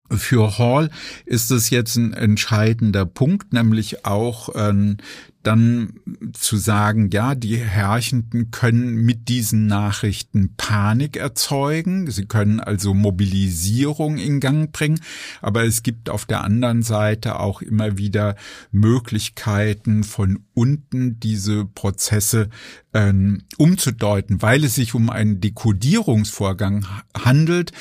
[0.10, 0.90] Für Hall
[1.26, 4.98] ist es jetzt ein entscheidender Punkt, nämlich auch ähm,
[5.44, 5.94] dann
[6.34, 14.18] zu sagen, ja, die Herrschenden können mit diesen Nachrichten Panik erzeugen, sie können also Mobilisierung
[14.18, 15.00] in Gang bringen,
[15.42, 18.36] aber es gibt auf der anderen Seite auch immer wieder
[18.72, 22.50] Möglichkeiten von unten diese Prozesse
[22.98, 27.72] ähm, umzudeuten, weil es sich um einen Dekodierungsvorgang handelt,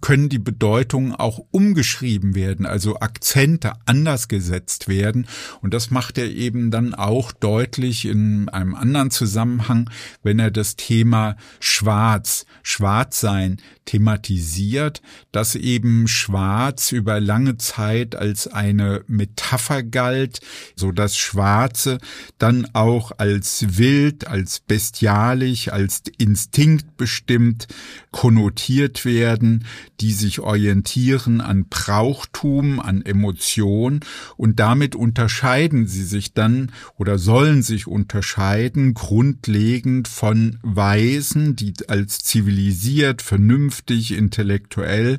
[0.00, 5.26] können die Bedeutungen auch umgeschrieben werden, also Akzente anders gesetzt werden.
[5.60, 9.90] Und das macht er eben dann auch deutlich in einem anderen Zusammenhang,
[10.22, 19.02] wenn er das Thema Schwarz, Schwarzsein thematisiert, dass eben Schwarz über lange Zeit als eine
[19.08, 20.40] Metapher galt,
[20.76, 21.98] so dass Schwarze
[22.38, 27.66] dann auch als wild, als bestialisch, als instinktbestimmt
[28.12, 29.64] konnotiert werden,
[30.00, 34.00] die sich orientieren an Brauchtum, an Emotion.
[34.36, 36.70] Und damit unterscheiden sie sich dann
[37.02, 45.18] oder sollen sich unterscheiden grundlegend von Weisen, die als zivilisiert, vernünftig, intellektuell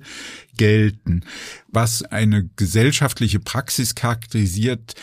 [0.55, 1.25] gelten.
[1.67, 4.95] Was eine gesellschaftliche Praxis charakterisiert,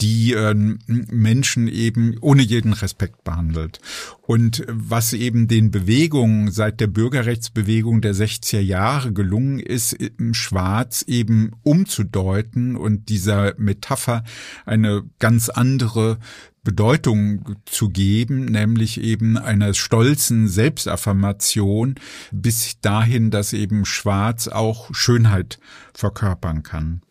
[0.00, 3.80] die äh, Menschen eben ohne jeden Respekt behandelt.
[4.22, 9.96] Und was eben den Bewegungen seit der Bürgerrechtsbewegung der 60er Jahre gelungen ist,
[10.32, 14.24] Schwarz eben umzudeuten und dieser Metapher
[14.64, 16.18] eine ganz andere
[16.62, 21.94] Bedeutung zu geben, nämlich eben einer stolzen Selbstaffirmation
[22.32, 25.60] bis dahin, dass eben Schwarz auch Schönheit
[25.94, 27.02] verkörpern kann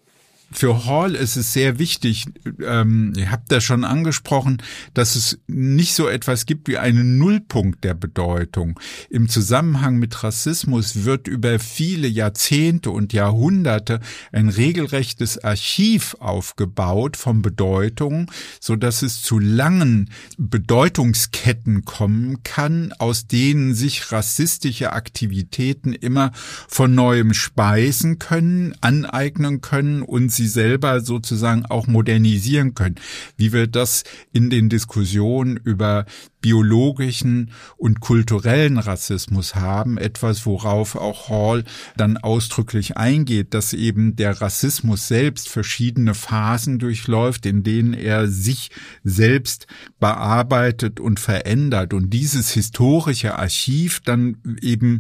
[0.52, 2.26] für Hall ist es sehr wichtig,
[2.64, 4.62] ähm, ihr habt das schon angesprochen,
[4.94, 8.80] dass es nicht so etwas gibt wie einen Nullpunkt der Bedeutung.
[9.10, 14.00] Im Zusammenhang mit Rassismus wird über viele Jahrzehnte und Jahrhunderte
[14.32, 18.28] ein regelrechtes Archiv aufgebaut von Bedeutungen,
[18.60, 26.32] so dass es zu langen Bedeutungsketten kommen kann, aus denen sich rassistische Aktivitäten immer
[26.68, 32.96] von neuem speisen können, aneignen können und sie selber sozusagen auch modernisieren können.
[33.38, 36.06] Wie wir das in den Diskussionen über
[36.46, 41.64] biologischen und kulturellen Rassismus haben, etwas, worauf auch Hall
[41.98, 48.70] dann ausdrücklich eingeht, dass eben der Rassismus selbst verschiedene Phasen durchläuft, in denen er sich
[49.04, 49.66] selbst
[50.00, 55.00] bearbeitet und verändert und dieses historische Archiv dann eben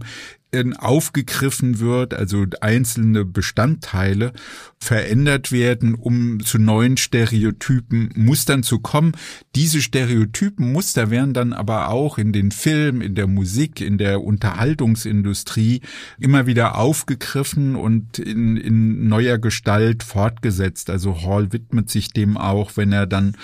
[0.78, 4.34] aufgegriffen wird, also einzelne Bestandteile
[4.80, 9.14] verändert werden, um zu neuen Stereotypen, Mustern zu kommen.
[9.56, 14.22] Diese Stereotypen, Muster werden dann aber auch in den Film, in der Musik, in der
[14.22, 15.82] Unterhaltungsindustrie
[16.20, 20.90] immer wieder aufgegriffen und in, in neuer Gestalt fortgesetzt.
[20.90, 23.36] Also Hall widmet sich dem auch, wenn er dann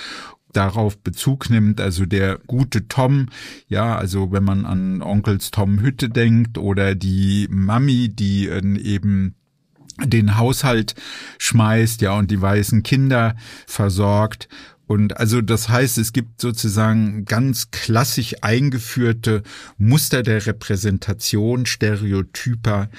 [0.54, 3.28] darauf Bezug nimmt, also der gute Tom,
[3.68, 9.36] ja, also wenn man an Onkels Tom Hütte denkt oder die Mami, die äh, eben
[10.04, 10.96] den Haushalt
[11.38, 13.36] schmeißt, ja, und die weißen Kinder
[13.68, 14.48] versorgt.
[14.88, 19.44] Und also das heißt, es gibt sozusagen ganz klassisch eingeführte
[19.78, 22.90] Muster der Repräsentation, Stereotyper,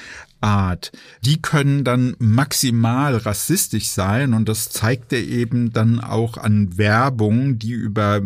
[0.42, 0.92] Art.
[1.24, 7.58] Die können dann maximal rassistisch sein und das zeigt er eben dann auch an Werbung,
[7.58, 8.20] die über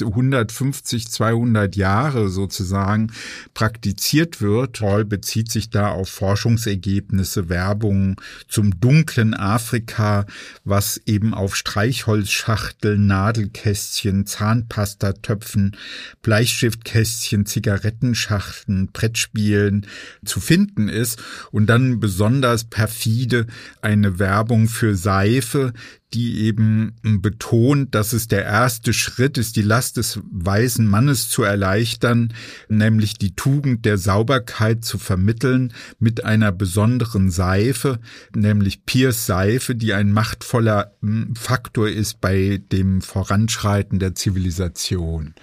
[0.00, 3.12] 150, 200 Jahre sozusagen
[3.54, 4.80] praktiziert wird.
[4.80, 10.26] Hall bezieht sich da auf Forschungsergebnisse, Werbung zum dunklen Afrika,
[10.64, 15.76] was eben auf Streichholzschachteln, Nadelkästchen, Zahnpastatöpfen,
[16.22, 19.86] Bleistiftkästchen, Zigarettenschachteln, Brettspielen
[20.24, 21.22] zu finden ist.
[21.50, 23.46] Und und dann besonders perfide
[23.82, 25.72] eine Werbung für Seife,
[26.14, 31.42] die eben betont, dass es der erste Schritt ist, die Last des weisen Mannes zu
[31.42, 32.32] erleichtern,
[32.68, 37.98] nämlich die Tugend der Sauberkeit zu vermitteln mit einer besonderen Seife,
[38.34, 45.34] nämlich Piers Seife, die ein machtvoller hm, Faktor ist bei dem Voranschreiten der Zivilisation.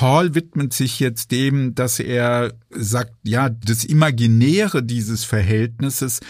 [0.00, 6.20] Hall widmet sich jetzt dem, dass er sagt, ja, das Imaginäre dieses Verhältnisses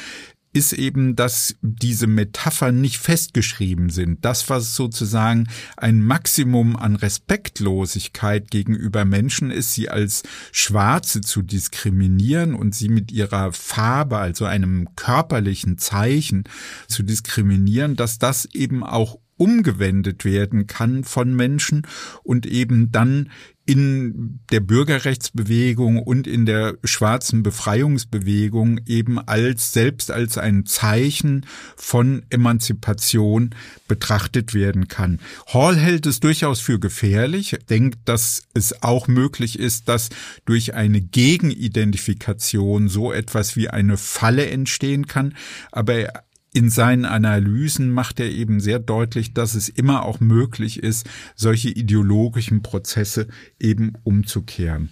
[0.57, 4.25] ist eben, dass diese Metaphern nicht festgeschrieben sind.
[4.25, 12.55] Das, was sozusagen ein Maximum an Respektlosigkeit gegenüber Menschen ist, sie als Schwarze zu diskriminieren
[12.55, 16.45] und sie mit ihrer Farbe, also einem körperlichen Zeichen
[16.89, 21.87] zu diskriminieren, dass das eben auch umgewendet werden kann von Menschen
[22.23, 23.31] und eben dann
[23.67, 31.45] in der Bürgerrechtsbewegung und in der schwarzen Befreiungsbewegung eben als selbst als ein Zeichen
[31.77, 33.51] von Emanzipation
[33.89, 35.19] betrachtet werden kann.
[35.53, 40.11] Hall hält es durchaus für gefährlich, denkt, dass es auch möglich ist, dass
[40.45, 45.35] durch eine Gegenidentifikation so etwas wie eine Falle entstehen kann,
[45.73, 46.26] aber
[46.57, 51.69] in seinen Analysen macht er eben sehr deutlich, dass es immer auch möglich ist, solche
[51.69, 53.29] ideologischen Prozesse
[53.61, 54.89] eben umzukehren.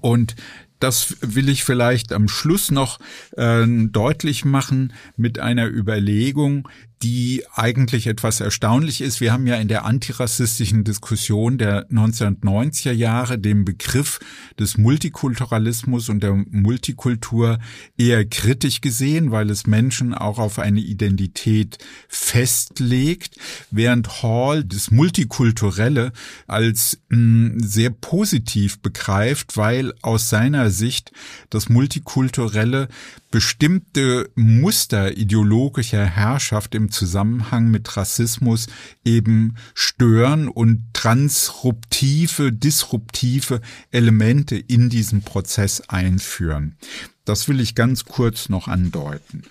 [0.00, 0.36] Und
[0.78, 3.00] das will ich vielleicht am Schluss noch
[3.36, 6.68] äh, deutlich machen mit einer Überlegung,
[7.04, 9.20] die eigentlich etwas erstaunlich ist.
[9.20, 14.20] Wir haben ja in der antirassistischen Diskussion der 1990er Jahre den Begriff
[14.58, 17.58] des Multikulturalismus und der Multikultur
[17.98, 21.76] eher kritisch gesehen, weil es Menschen auch auf eine Identität
[22.08, 23.36] festlegt,
[23.70, 26.10] während Hall das Multikulturelle
[26.46, 31.12] als mh, hm, sehr positiv begreift, weil aus seiner Sicht
[31.50, 32.88] das Multikulturelle
[33.30, 38.68] bestimmte Muster ideologischer Herrschaft im Zusammenhang mit Rassismus
[39.04, 46.76] eben stören und transruptive, disruptive Elemente in diesen Prozess einführen.
[47.24, 49.42] Das will ich ganz kurz noch andeuten.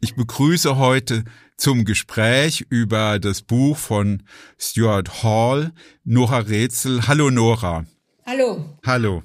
[0.00, 1.24] Ich begrüße heute
[1.56, 4.22] zum Gespräch über das Buch von
[4.58, 5.72] Stuart Hall,
[6.04, 7.08] Nora Rätsel.
[7.08, 7.86] Hallo Nora.
[8.24, 8.78] Hallo.
[8.84, 9.22] Hallo.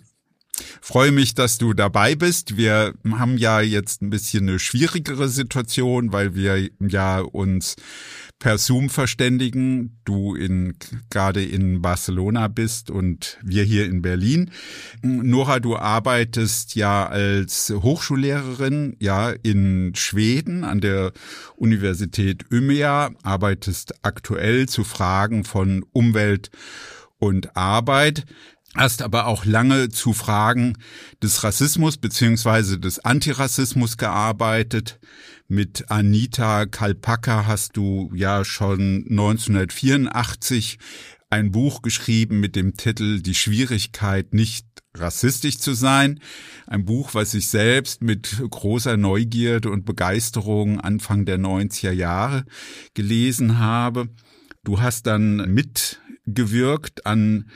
[0.81, 2.57] Freue mich, dass du dabei bist.
[2.57, 7.75] Wir haben ja jetzt ein bisschen eine schwierigere Situation, weil wir ja uns
[8.39, 9.99] per Zoom verständigen.
[10.03, 10.75] Du in,
[11.09, 14.51] gerade in Barcelona bist und wir hier in Berlin.
[15.01, 21.13] Nora, du arbeitest ja als Hochschullehrerin, ja, in Schweden an der
[21.55, 26.49] Universität Umeå, arbeitest aktuell zu Fragen von Umwelt
[27.19, 28.25] und Arbeit
[28.75, 30.77] hast aber auch lange zu Fragen
[31.21, 34.99] des Rassismus beziehungsweise des Antirassismus gearbeitet.
[35.47, 40.79] Mit Anita Kalpaka hast du ja schon 1984
[41.29, 46.19] ein Buch geschrieben mit dem Titel Die Schwierigkeit, nicht rassistisch zu sein.
[46.67, 52.45] Ein Buch, was ich selbst mit großer Neugierde und Begeisterung Anfang der 90er Jahre
[52.93, 54.09] gelesen habe.
[54.63, 57.49] Du hast dann mitgewirkt an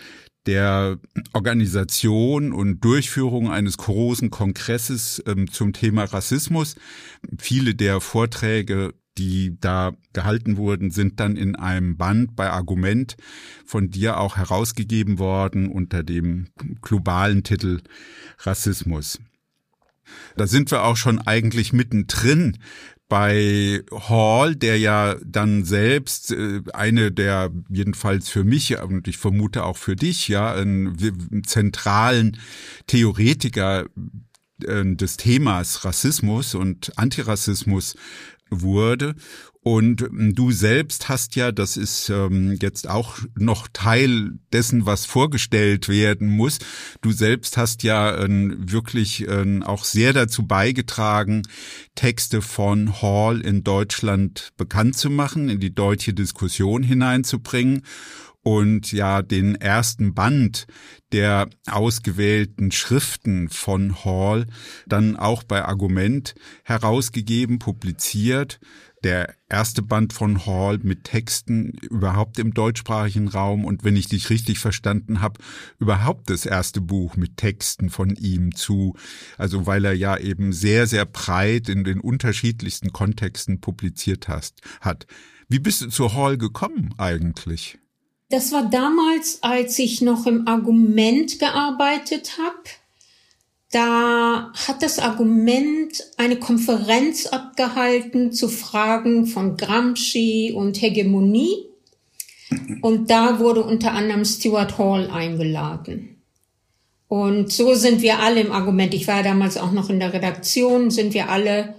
[0.45, 0.99] der
[1.33, 6.75] Organisation und Durchführung eines großen Kongresses ähm, zum Thema Rassismus.
[7.37, 13.15] Viele der Vorträge die da gehalten wurden, sind dann in einem Band bei Argument
[13.65, 16.47] von dir auch herausgegeben worden unter dem
[16.81, 17.81] globalen Titel
[18.39, 19.19] Rassismus.
[20.37, 22.57] Da sind wir auch schon eigentlich mittendrin
[23.07, 29.63] bei Hall, der ja dann selbst äh, eine der jedenfalls für mich und ich vermute
[29.63, 32.37] auch für dich ja einen zentralen
[32.87, 33.85] Theoretiker
[34.63, 37.95] äh, des Themas Rassismus und Antirassismus
[38.49, 39.15] wurde.
[39.67, 45.07] Und ähm, du selbst hast ja, das ist ähm, jetzt auch noch Teil dessen, was
[45.07, 46.59] vorgestellt werden muss.
[47.01, 51.41] Du selbst hast ja ähm, wirklich ähm, auch sehr dazu beigetragen,
[51.95, 57.81] Texte von Hall in Deutschland bekannt zu machen, in die deutsche Diskussion hineinzubringen
[58.43, 60.67] und ja den ersten Band
[61.11, 64.45] der ausgewählten Schriften von Hall
[64.85, 68.59] dann auch bei Argument herausgegeben, publiziert.
[69.05, 74.31] Der erste Band von Hall mit Texten überhaupt im deutschsprachigen Raum und wenn ich dich
[74.31, 75.39] richtig verstanden habe,
[75.77, 78.95] überhaupt das erste Buch mit Texten von ihm zu,
[79.37, 85.05] also weil er ja eben sehr, sehr breit in den unterschiedlichsten Kontexten publiziert hast, hat.
[85.47, 87.77] Wie bist du zu Hall gekommen eigentlich?
[88.29, 92.69] Das war damals, als ich noch im Argument gearbeitet habe.
[93.75, 101.57] Da hat das Argument eine Konferenz abgehalten zu Fragen von Gramsci und Hegemonie.
[102.81, 106.21] Und da wurde unter anderem Stuart Hall eingeladen.
[107.09, 108.93] Und so sind wir alle im Argument.
[108.93, 111.75] Ich war damals auch noch in der Redaktion, sind wir alle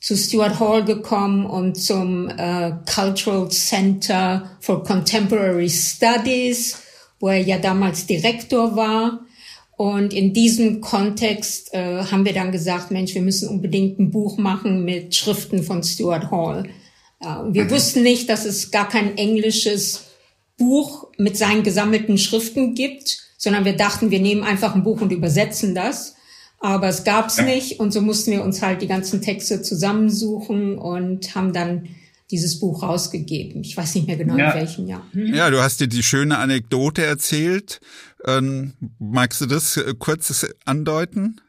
[0.00, 6.78] zu Stuart Hall gekommen und zum äh, Cultural Center for Contemporary Studies,
[7.18, 9.26] wo er ja damals Direktor war.
[9.82, 14.38] Und in diesem Kontext äh, haben wir dann gesagt, Mensch, wir müssen unbedingt ein Buch
[14.38, 16.66] machen mit Schriften von Stuart Hall.
[17.18, 17.70] Äh, wir mhm.
[17.70, 20.04] wussten nicht, dass es gar kein englisches
[20.56, 25.10] Buch mit seinen gesammelten Schriften gibt, sondern wir dachten, wir nehmen einfach ein Buch und
[25.10, 26.14] übersetzen das.
[26.60, 27.42] Aber es gab's ja.
[27.42, 31.88] nicht und so mussten wir uns halt die ganzen Texte zusammensuchen und haben dann
[32.32, 33.62] dieses Buch rausgegeben.
[33.62, 34.52] Ich weiß nicht mehr genau ja.
[34.52, 35.06] in welchem Jahr.
[35.12, 35.34] Hm?
[35.34, 37.80] Ja, du hast dir die schöne Anekdote erzählt.
[38.26, 41.40] Ähm, magst du das äh, kurz andeuten?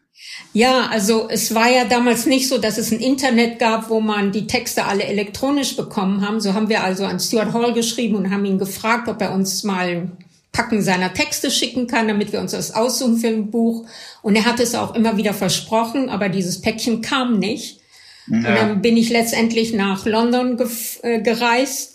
[0.54, 4.32] Ja, also es war ja damals nicht so, dass es ein Internet gab, wo man
[4.32, 6.40] die Texte alle elektronisch bekommen haben.
[6.40, 9.64] So haben wir also an Stuart Hall geschrieben und haben ihn gefragt, ob er uns
[9.64, 10.12] mal
[10.52, 13.86] Packen seiner Texte schicken kann, damit wir uns das aussuchen für ein Buch.
[14.22, 17.80] Und er hat es auch immer wieder versprochen, aber dieses Päckchen kam nicht.
[18.28, 18.38] Ja.
[18.38, 20.68] Und dann bin ich letztendlich nach London ge
[21.02, 21.93] äh, gereist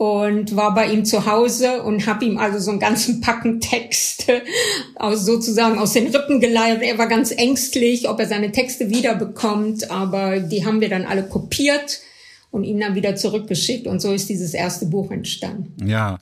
[0.00, 4.40] und war bei ihm zu Hause und habe ihm also so einen ganzen Packen Texte
[4.94, 6.80] aus, sozusagen aus den Rippen geleiert.
[6.80, 11.24] Er war ganz ängstlich, ob er seine Texte wiederbekommt, aber die haben wir dann alle
[11.24, 12.00] kopiert
[12.50, 13.86] und ihm dann wieder zurückgeschickt.
[13.86, 15.86] Und so ist dieses erste Buch entstanden.
[15.86, 16.20] Ja,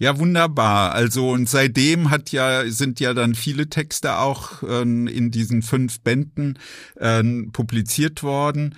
[0.00, 0.92] ja, wunderbar.
[0.92, 6.00] Also und seitdem hat ja sind ja dann viele Texte auch äh, in diesen fünf
[6.00, 6.58] Bänden
[6.96, 8.74] äh, publiziert worden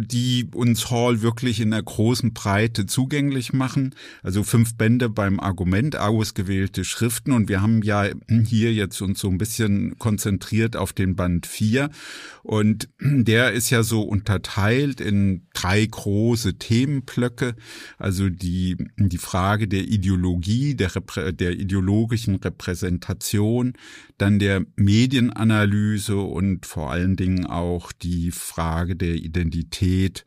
[0.00, 3.94] die uns Hall wirklich in der großen Breite zugänglich machen.
[4.22, 7.32] Also fünf Bände beim Argument, ausgewählte Schriften.
[7.32, 11.90] Und wir haben ja hier jetzt uns so ein bisschen konzentriert auf den Band 4.
[12.44, 17.56] Und der ist ja so unterteilt in drei große Themenblöcke.
[17.98, 20.90] Also die, die Frage der Ideologie, der,
[21.32, 23.72] der ideologischen Repräsentation,
[24.18, 30.24] dann der Medienanalyse und vor allen Dingen auch die Frage der Identität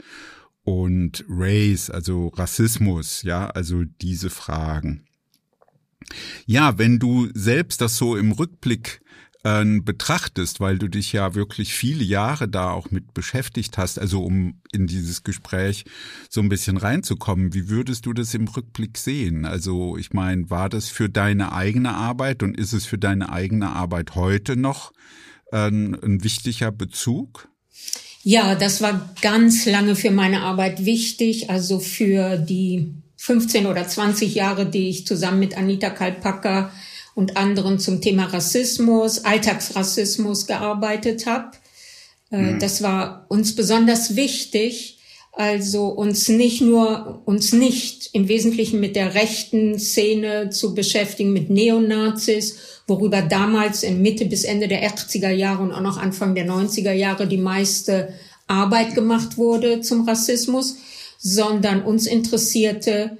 [0.63, 5.05] und Race, also Rassismus, ja, also diese Fragen.
[6.45, 9.01] Ja, wenn du selbst das so im Rückblick
[9.43, 14.23] äh, betrachtest, weil du dich ja wirklich viele Jahre da auch mit beschäftigt hast, also
[14.23, 15.85] um in dieses Gespräch
[16.29, 19.45] so ein bisschen reinzukommen, wie würdest du das im Rückblick sehen?
[19.45, 23.69] Also ich meine, war das für deine eigene Arbeit und ist es für deine eigene
[23.69, 24.91] Arbeit heute noch
[25.51, 27.47] äh, ein wichtiger Bezug?
[28.23, 34.35] Ja, das war ganz lange für meine Arbeit wichtig, also für die 15 oder 20
[34.35, 36.71] Jahre, die ich zusammen mit Anita Kalpacker
[37.15, 41.51] und anderen zum Thema Rassismus, Alltagsrassismus gearbeitet habe.
[42.31, 42.59] Äh, mhm.
[42.59, 44.97] Das war uns besonders wichtig,
[45.33, 51.49] also uns nicht nur, uns nicht im Wesentlichen mit der rechten Szene zu beschäftigen, mit
[51.49, 56.45] Neonazis, worüber damals in Mitte bis Ende der 80er Jahre und auch noch Anfang der
[56.45, 58.13] 90er Jahre die meiste
[58.47, 60.75] Arbeit gemacht wurde zum Rassismus,
[61.17, 63.17] sondern uns interessierte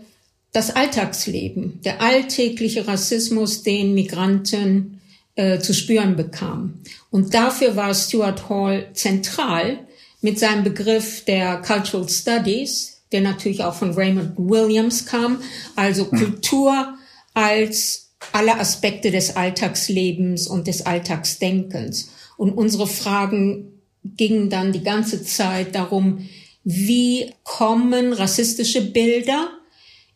[0.51, 5.01] das Alltagsleben, der alltägliche Rassismus, den Migranten
[5.35, 6.81] äh, zu spüren bekamen.
[7.09, 9.79] Und dafür war Stuart Hall zentral
[10.21, 15.41] mit seinem Begriff der Cultural Studies, der natürlich auch von Raymond Williams kam,
[15.75, 16.19] also hm.
[16.19, 16.95] Kultur
[17.33, 22.11] als alle Aspekte des Alltagslebens und des Alltagsdenkens.
[22.37, 26.29] Und unsere Fragen gingen dann die ganze Zeit darum,
[26.63, 29.49] wie kommen rassistische Bilder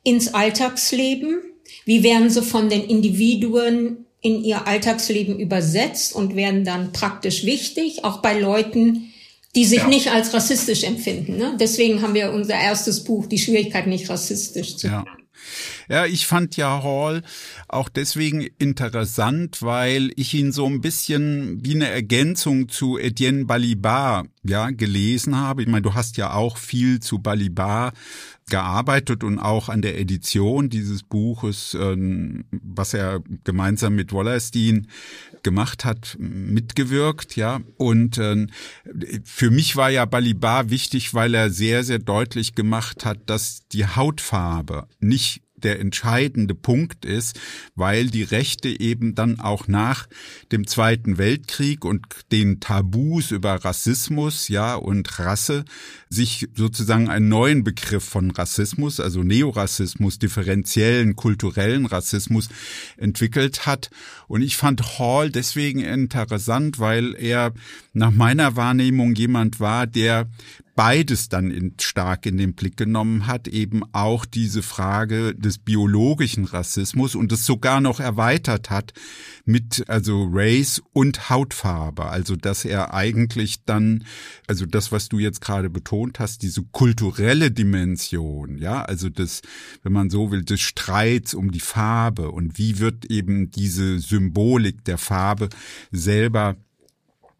[0.05, 1.41] ins Alltagsleben?
[1.83, 8.03] Wie werden sie von den Individuen in ihr Alltagsleben übersetzt und werden dann praktisch wichtig,
[8.03, 9.13] auch bei Leuten,
[9.55, 9.87] die sich ja.
[9.87, 11.37] nicht als rassistisch empfinden.
[11.37, 11.55] Ne?
[11.59, 15.05] Deswegen haben wir unser erstes Buch, die Schwierigkeit, nicht rassistisch zu ja.
[15.89, 17.23] Ja, ich fand ja Hall
[17.67, 24.25] auch deswegen interessant, weil ich ihn so ein bisschen wie eine Ergänzung zu Etienne Balibar
[24.43, 25.63] ja gelesen habe.
[25.63, 27.93] Ich meine, du hast ja auch viel zu Balibar
[28.49, 34.87] gearbeitet und auch an der Edition dieses Buches, ähm, was er gemeinsam mit Wallerstein
[35.45, 37.61] gemacht hat, mitgewirkt, ja.
[37.77, 38.47] Und äh,
[39.23, 43.85] für mich war ja Balibar wichtig, weil er sehr, sehr deutlich gemacht hat, dass die
[43.85, 47.39] Hautfarbe nicht der entscheidende Punkt ist,
[47.75, 50.07] weil die Rechte eben dann auch nach
[50.51, 55.65] dem Zweiten Weltkrieg und den Tabus über Rassismus, ja, und Rasse
[56.07, 62.47] sich sozusagen einen neuen Begriff von Rassismus, also Neorassismus, differenziellen kulturellen Rassismus
[62.97, 63.89] entwickelt hat.
[64.27, 67.53] Und ich fand Hall deswegen interessant, weil er
[67.93, 70.29] nach meiner Wahrnehmung jemand war, der
[70.75, 76.43] beides dann in, stark in den Blick genommen hat, eben auch diese Frage des biologischen
[76.43, 78.93] Rassismus und es sogar noch erweitert hat
[79.45, 84.03] mit also Race und Hautfarbe, also dass er eigentlich dann
[84.47, 89.41] also das was du jetzt gerade betont hast, diese kulturelle Dimension, ja, also das
[89.83, 94.83] wenn man so will, des Streits um die Farbe und wie wird eben diese Symbolik
[94.83, 95.47] der Farbe
[95.91, 96.57] selber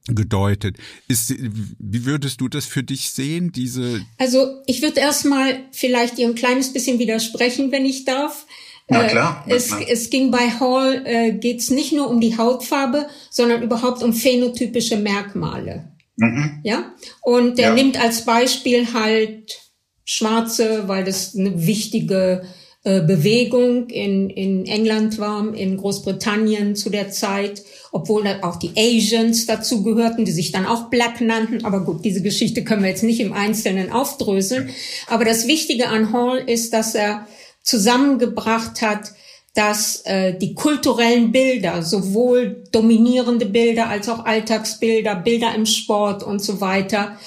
[0.08, 0.78] gedeutet.
[1.08, 4.06] Ist, wie würdest du das für dich sehen, diese?
[4.18, 8.46] Also ich würde erstmal vielleicht ihr ein kleines bisschen widersprechen, wenn ich darf.
[8.88, 9.44] Na klar.
[9.48, 13.64] Na es, es ging bei Hall, äh, geht es nicht nur um die Hautfarbe, sondern
[13.64, 15.92] überhaupt um phänotypische Merkmale.
[16.18, 16.60] Mhm.
[16.64, 16.94] Ja.
[17.22, 17.74] Und er ja.
[17.74, 19.60] nimmt als Beispiel halt
[20.04, 22.65] Schwarze, weil das eine wichtige äh,
[23.02, 29.82] Bewegung in, in England war, in Großbritannien zu der Zeit, obwohl auch die Asians dazu
[29.82, 31.66] gehörten, die sich dann auch Black nannten.
[31.66, 34.70] Aber gut, diese Geschichte können wir jetzt nicht im Einzelnen aufdröseln.
[35.08, 37.28] Aber das Wichtige an Hall ist, dass er
[37.64, 39.14] zusammengebracht hat,
[39.56, 46.44] dass äh, die kulturellen Bilder, sowohl dominierende Bilder als auch Alltagsbilder, Bilder im Sport und
[46.44, 47.18] so weiter,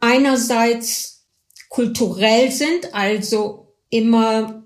[0.00, 1.24] einerseits
[1.70, 4.61] kulturell sind, also immer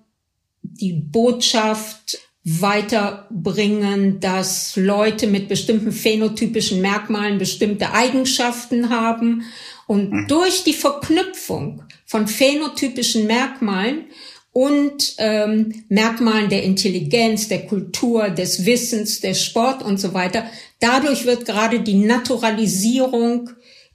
[0.81, 9.43] die Botschaft weiterbringen, dass Leute mit bestimmten phänotypischen Merkmalen bestimmte Eigenschaften haben
[9.89, 10.29] und mhm.
[10.29, 14.05] durch die Verknüpfung von phänotypischen Merkmalen
[14.53, 20.47] und ähm, Merkmalen der Intelligenz, der Kultur, des Wissens, des Sport und so weiter,
[20.81, 23.51] dadurch wird gerade die Naturalisierung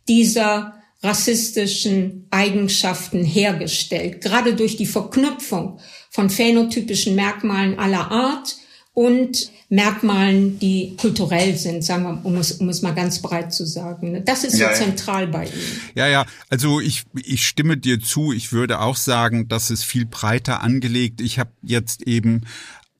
[0.10, 5.80] dieser rassistischen Eigenschaften hergestellt, gerade durch die Verknüpfung
[6.12, 8.58] von phänotypischen Merkmalen aller Art
[8.94, 13.66] und Merkmalen, die kulturell sind, sagen wir, um es, um es mal ganz breit zu
[13.66, 14.22] sagen.
[14.26, 15.52] Das ist so ja, zentral bei ihm.
[15.96, 18.34] Ja, ja, also ich, ich stimme dir zu.
[18.34, 21.22] Ich würde auch sagen, das ist viel breiter angelegt.
[21.22, 22.42] Ich habe jetzt eben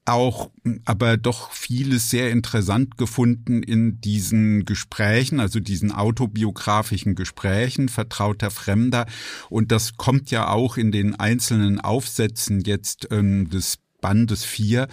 [0.04, 0.50] auch
[0.84, 9.06] aber doch vieles sehr interessant gefunden in diesen Gesprächen, also diesen autobiografischen Gesprächen vertrauter Fremder.
[9.48, 14.88] Und das kommt ja auch in den einzelnen Aufsätzen jetzt ähm, des Bandes 4,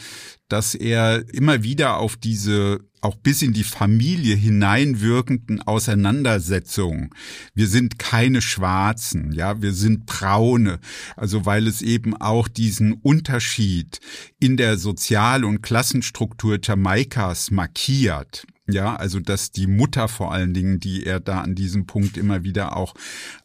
[0.47, 7.11] dass er immer wieder auf diese auch bis in die Familie hineinwirkenden Auseinandersetzungen.
[7.53, 10.79] Wir sind keine Schwarzen, ja, wir sind Braune.
[11.15, 13.99] Also weil es eben auch diesen Unterschied
[14.39, 18.45] in der Sozial- und Klassenstruktur Jamaikas markiert.
[18.71, 22.43] Ja, also dass die Mutter vor allen Dingen, die er da an diesem Punkt immer
[22.43, 22.93] wieder auch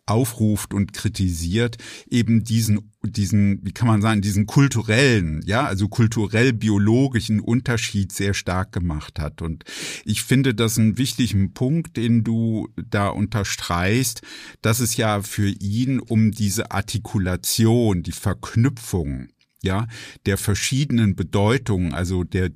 [0.06, 1.78] aufruft und kritisiert,
[2.10, 8.72] eben diesen, diesen, wie kann man sagen, diesen kulturellen, ja, also kulturell-biologischen Unterschied sehr stark
[8.72, 9.40] gemacht hat.
[9.40, 9.64] Und
[10.04, 14.20] ich finde das einen wichtigen Punkt, den du da unterstreichst,
[14.60, 19.28] dass es ja für ihn um diese Artikulation, die Verknüpfung
[19.64, 19.88] ja,
[20.26, 22.50] der verschiedenen Bedeutungen, also der,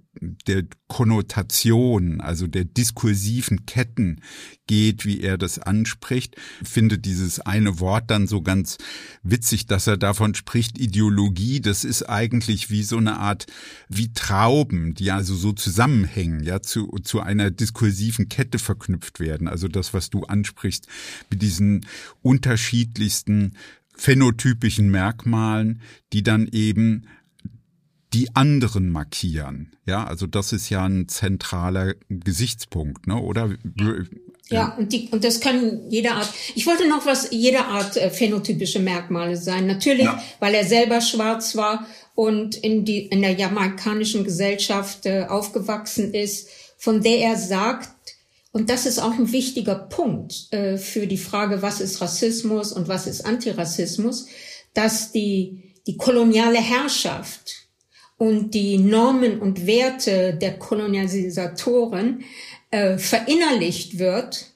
[0.47, 4.21] der Konnotation, also der diskursiven Ketten
[4.67, 8.79] geht, wie er das anspricht, finde dieses eine Wort dann so ganz
[9.23, 13.47] witzig, dass er davon spricht, Ideologie, das ist eigentlich wie so eine Art,
[13.89, 19.49] wie Trauben, die also so zusammenhängen, ja, zu, zu einer diskursiven Kette verknüpft werden.
[19.49, 20.87] Also das, was du ansprichst,
[21.31, 21.87] mit diesen
[22.23, 23.55] unterschiedlichsten
[23.99, 25.83] phänotypischen Merkmalen,
[26.13, 27.07] die dann eben
[28.15, 29.77] die anderen markieren.
[29.85, 33.21] Ja, also das ist ja ein zentraler Gesichtspunkt, ne?
[33.21, 33.51] Oder?
[34.49, 36.33] Ja, und, die, und das können jede Art.
[36.55, 39.67] Ich wollte noch was, jede Art äh, phänotypische Merkmale sein.
[39.67, 40.23] Natürlich, ja.
[40.41, 46.49] weil er selber schwarz war und in, die, in der jamaikanischen Gesellschaft äh, aufgewachsen ist,
[46.79, 47.91] von der er sagt,
[48.53, 52.89] und das ist auch ein wichtiger Punkt äh, für die Frage, was ist Rassismus und
[52.89, 54.27] was ist Antirassismus,
[54.75, 57.69] dass die, die koloniale Herrschaft
[58.17, 62.25] und die Normen und Werte der Kolonialisatoren
[62.71, 64.47] äh, verinnerlicht wird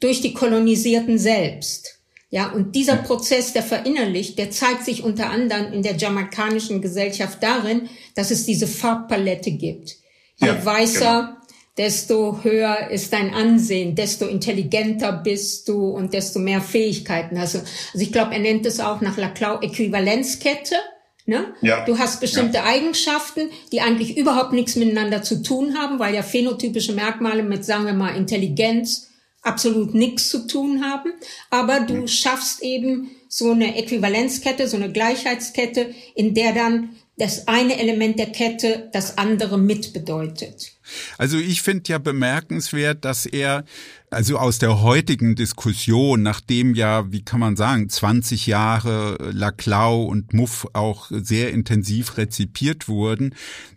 [0.00, 2.00] durch die Kolonisierten selbst.
[2.30, 7.42] Ja, und dieser Prozess, der verinnerlicht, der zeigt sich unter anderem in der jamaikanischen Gesellschaft
[7.42, 9.98] darin, dass es diese Farbpalette gibt.
[10.36, 11.41] Je ja, weißer, genau.
[11.78, 17.58] Desto höher ist dein Ansehen, desto intelligenter bist du und desto mehr Fähigkeiten hast du.
[17.58, 20.76] Also ich glaube, er nennt es auch nach Laclau Äquivalenzkette.
[21.24, 21.54] Ne?
[21.62, 21.84] Ja.
[21.84, 22.64] Du hast bestimmte ja.
[22.64, 27.86] Eigenschaften, die eigentlich überhaupt nichts miteinander zu tun haben, weil ja phänotypische Merkmale mit, sagen
[27.86, 29.08] wir mal, Intelligenz
[29.40, 31.12] absolut nichts zu tun haben.
[31.50, 32.08] Aber du mhm.
[32.08, 38.32] schaffst eben so eine Äquivalenzkette, so eine Gleichheitskette, in der dann das eine Element der
[38.32, 40.72] Kette das andere mitbedeutet.
[41.18, 43.64] Also ich finde ja bemerkenswert, dass er
[44.10, 50.34] also aus der heutigen Diskussion, nachdem ja, wie kann man sagen, 20 Jahre Laclau und
[50.34, 53.34] Muff auch sehr intensiv rezipiert wurden,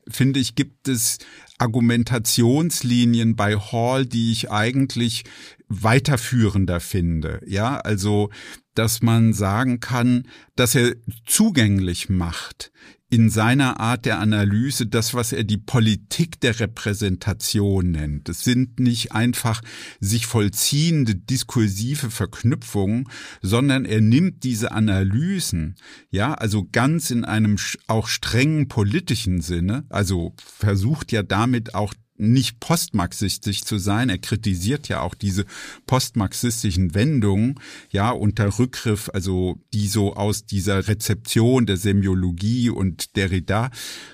[0.10, 1.20] finde ich, gibt es
[1.58, 5.24] Argumentationslinien bei Hall, die ich eigentlich
[5.68, 7.42] weiterführender finde.
[7.46, 8.30] Ja, also,
[8.74, 10.96] dass man sagen kann, dass er
[11.26, 12.72] zugänglich macht,
[13.10, 18.30] in seiner Art der Analyse das, was er die Politik der Repräsentation nennt.
[18.30, 19.62] Es sind nicht einfach
[20.00, 23.08] sich vollziehende diskursive Verknüpfungen,
[23.42, 25.76] sondern er nimmt diese Analysen,
[26.10, 32.60] ja, also ganz in einem auch strengen politischen Sinne, also versucht ja damit auch nicht
[32.60, 34.10] postmarxistisch zu sein.
[34.10, 35.46] Er kritisiert ja auch diese
[35.86, 37.60] postmarxistischen Wendungen,
[37.90, 43.70] ja, unter Rückgriff, also die so aus dieser Rezeption der Semiologie und Derrida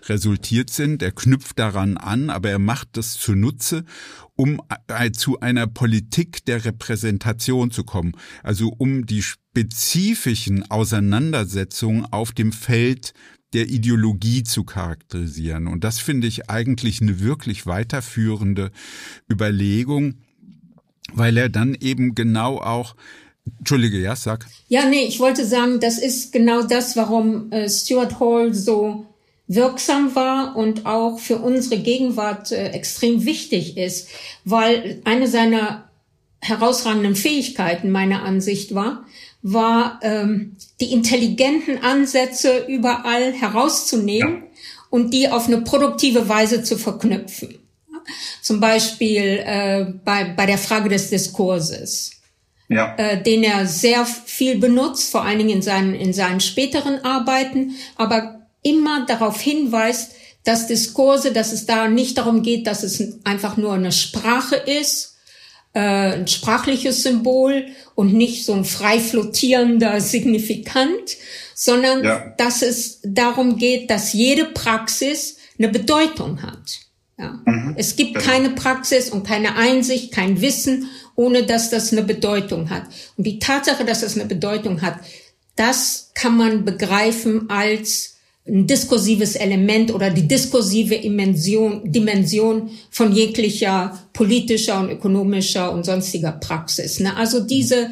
[0.08, 1.04] resultiert sind.
[1.04, 3.86] Er knüpft daran an, aber er macht das zunutze,
[4.36, 4.62] um
[5.14, 13.14] zu einer Politik der Repräsentation zu kommen, also um die spezifischen Auseinandersetzungen auf dem Feld
[13.54, 15.68] der Ideologie zu charakterisieren.
[15.68, 18.72] Und das finde ich eigentlich eine wirklich weiterführende
[19.30, 20.16] Überlegung,
[21.14, 22.95] weil er dann eben genau auch
[23.58, 24.45] Entschuldige, ja, sag.
[24.70, 29.08] Ja, nee, ich wollte sagen, das ist genau das, warum äh, Stuart Hall so
[29.47, 34.10] wirksam war und auch für unsere Gegenwart äh, extrem wichtig ist,
[34.45, 35.89] weil eine seiner
[36.39, 39.06] herausragenden Fähigkeiten meiner Ansicht war,
[39.41, 44.49] war ähm, die intelligenten Ansätze überall herauszunehmen ja.
[44.89, 47.57] und die auf eine produktive Weise zu verknüpfen.
[48.41, 52.11] Zum Beispiel äh, bei, bei der Frage des Diskurses,
[52.67, 52.95] ja.
[52.97, 57.75] äh, den er sehr viel benutzt, vor allen Dingen in seinen, in seinen späteren Arbeiten,
[57.95, 60.13] aber immer darauf hinweist,
[60.43, 65.11] dass Diskurse, dass es da nicht darum geht, dass es einfach nur eine Sprache ist
[65.74, 67.65] äh, ein sprachliches Symbol
[67.95, 71.17] und nicht so ein frei flottierender Signifikant,
[71.55, 72.34] sondern ja.
[72.38, 76.80] dass es darum geht, dass jede Praxis eine Bedeutung hat.
[77.17, 77.39] Ja.
[77.45, 77.76] Mhm.
[77.78, 78.26] Es gibt genau.
[78.26, 82.84] keine Praxis und keine Einsicht, kein Wissen, ohne dass das eine Bedeutung hat.
[83.15, 84.99] Und die Tatsache, dass es eine Bedeutung hat,
[85.55, 88.11] das kann man begreifen als
[88.47, 96.31] ein diskursives Element oder die diskursive Dimension, Dimension von jeglicher politischer und ökonomischer und sonstiger
[96.31, 96.99] Praxis.
[96.99, 97.15] Ne?
[97.15, 97.91] Also diese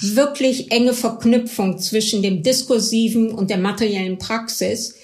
[0.00, 4.96] wirklich enge Verknüpfung zwischen dem diskursiven und der materiellen Praxis,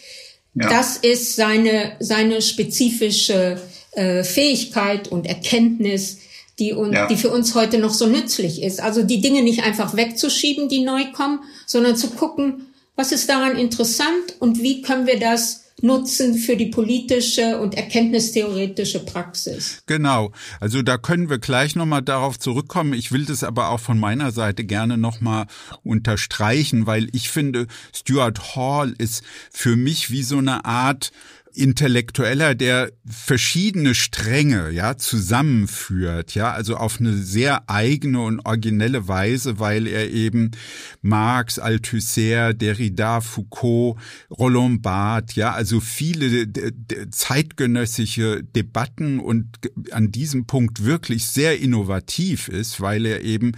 [0.54, 0.68] ja.
[0.68, 3.58] das ist seine, seine spezifische
[3.92, 6.18] äh, Fähigkeit und Erkenntnis,
[6.58, 7.06] die, uns, ja.
[7.06, 8.80] die für uns heute noch so nützlich ist.
[8.80, 12.66] Also die Dinge nicht einfach wegzuschieben, die neu kommen, sondern zu gucken,
[12.96, 19.04] was ist daran interessant und wie können wir das nutzen für die politische und erkenntnistheoretische
[19.04, 19.82] Praxis.
[19.86, 20.32] Genau.
[20.60, 22.94] Also da können wir gleich nochmal darauf zurückkommen.
[22.94, 25.46] Ich will das aber auch von meiner Seite gerne nochmal
[25.82, 31.12] unterstreichen, weil ich finde, Stuart Hall ist für mich wie so eine Art
[31.54, 39.58] Intellektueller, der verschiedene Stränge, ja, zusammenführt, ja, also auf eine sehr eigene und originelle Weise,
[39.58, 40.50] weil er eben
[41.02, 43.98] Marx, Althusser, Derrida, Foucault,
[44.30, 46.48] Roland Barthes, ja, also viele
[47.10, 49.58] zeitgenössische Debatten und
[49.92, 53.52] an diesem Punkt wirklich sehr innovativ ist, weil er eben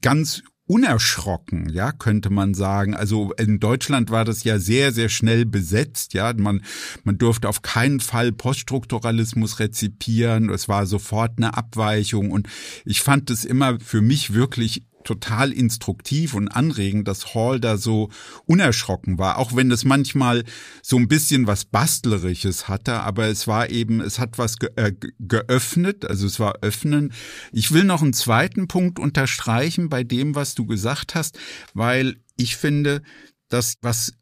[0.00, 2.94] ganz unerschrocken, ja, könnte man sagen.
[2.94, 6.32] Also in Deutschland war das ja sehr, sehr schnell besetzt, ja.
[6.34, 6.62] Man,
[7.04, 10.50] man durfte auf keinen Fall Poststrukturalismus rezipieren.
[10.50, 12.48] Es war sofort eine Abweichung und
[12.84, 18.10] ich fand es immer für mich wirklich total instruktiv und anregend, dass Hall da so
[18.44, 20.44] unerschrocken war, auch wenn es manchmal
[20.82, 24.92] so ein bisschen was Bastlerisches hatte, aber es war eben, es hat was ge äh,
[25.18, 27.12] geöffnet, also es war öffnen.
[27.52, 31.38] Ich will noch einen zweiten Punkt unterstreichen bei dem, was du gesagt hast,
[31.72, 33.02] weil ich finde,
[33.48, 34.12] dass was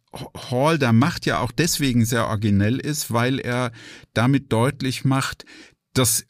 [0.51, 3.72] Hall da macht ja auch deswegen sehr originell ist, weil er
[4.12, 5.45] damit deutlich macht,
[5.95, 6.24] dass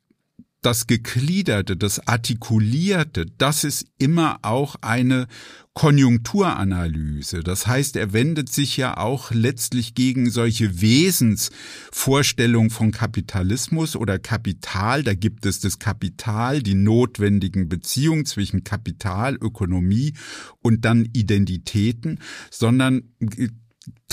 [0.64, 5.26] das Gegliederte, das Artikulierte, das ist immer auch eine
[5.74, 7.40] Konjunkturanalyse.
[7.40, 15.02] Das heißt, er wendet sich ja auch letztlich gegen solche Wesensvorstellungen von Kapitalismus oder Kapital.
[15.02, 20.14] Da gibt es das Kapital, die notwendigen Beziehungen zwischen Kapital, Ökonomie
[20.62, 23.02] und dann Identitäten, sondern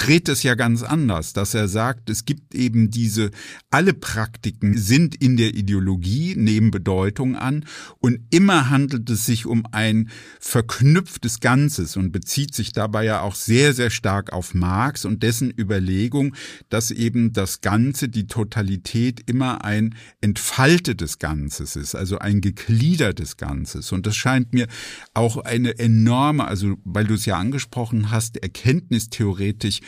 [0.02, 3.30] dreht es ja ganz anders, dass er sagt, es gibt eben diese,
[3.70, 7.66] alle Praktiken sind in der Ideologie, nehmen Bedeutung an
[7.99, 13.36] und immer handelt es sich um ein verknüpftes Ganzes und bezieht sich dabei ja auch
[13.36, 16.36] sehr, sehr stark auf Marx und dessen Überlegung,
[16.70, 23.91] dass eben das Ganze, die Totalität immer ein entfaltetes Ganzes ist, also ein gegliedertes Ganzes.
[23.91, 24.66] Und das scheint mir
[25.14, 29.82] auch eine enorme, also weil du es ja angesprochen hast, erkenntnistheoretisch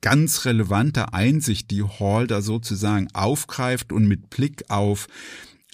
[0.00, 5.06] ganz relevante Einsicht, die Hall da sozusagen aufgreift und mit Blick auf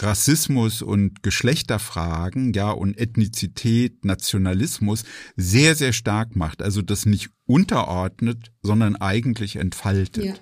[0.00, 5.02] Rassismus und Geschlechterfragen, ja, und Ethnizität, Nationalismus
[5.36, 6.62] sehr, sehr stark macht.
[6.62, 10.24] Also das nicht unterordnet, sondern eigentlich entfaltet.
[10.24, 10.34] Ja,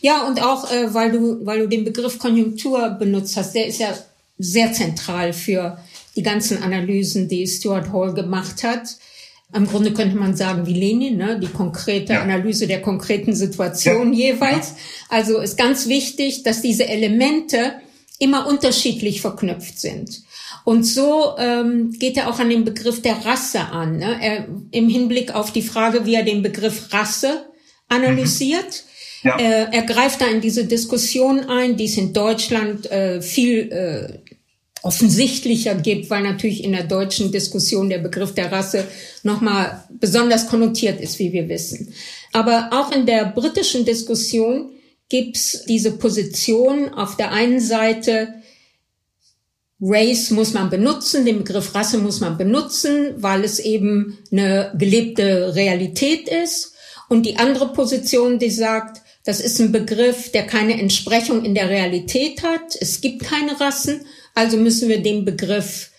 [0.00, 3.80] ja und auch, äh, weil du, weil du den Begriff Konjunktur benutzt hast, der ist
[3.80, 3.94] ja
[4.38, 5.78] sehr zentral für
[6.16, 8.96] die ganzen Analysen, die Stuart Hall gemacht hat.
[9.54, 11.38] Im Grunde könnte man sagen wie Lenin, ne?
[11.38, 12.22] die konkrete ja.
[12.22, 14.32] Analyse der konkreten Situation ja.
[14.32, 14.74] jeweils.
[15.08, 17.74] Also ist ganz wichtig, dass diese Elemente
[18.18, 20.22] immer unterschiedlich verknüpft sind.
[20.64, 24.16] Und so ähm, geht er auch an den Begriff der Rasse an, ne?
[24.20, 27.46] er, im Hinblick auf die Frage, wie er den Begriff Rasse
[27.88, 28.84] analysiert.
[29.22, 29.28] Mhm.
[29.28, 29.36] Ja.
[29.38, 34.21] Äh, er greift da in diese Diskussion ein, die es in Deutschland äh, viel äh,
[34.82, 38.84] offensichtlicher gibt, weil natürlich in der deutschen Diskussion der Begriff der Rasse
[39.22, 41.94] nochmal besonders konnotiert ist, wie wir wissen.
[42.32, 44.70] Aber auch in der britischen Diskussion
[45.08, 48.34] gibt's diese Position auf der einen Seite,
[49.84, 55.56] Race muss man benutzen, den Begriff Rasse muss man benutzen, weil es eben eine gelebte
[55.56, 56.74] Realität ist.
[57.08, 61.68] Und die andere Position, die sagt, das ist ein Begriff, der keine Entsprechung in der
[61.68, 62.76] Realität hat.
[62.80, 64.02] Es gibt keine Rassen
[64.34, 65.90] also müssen wir den Begriff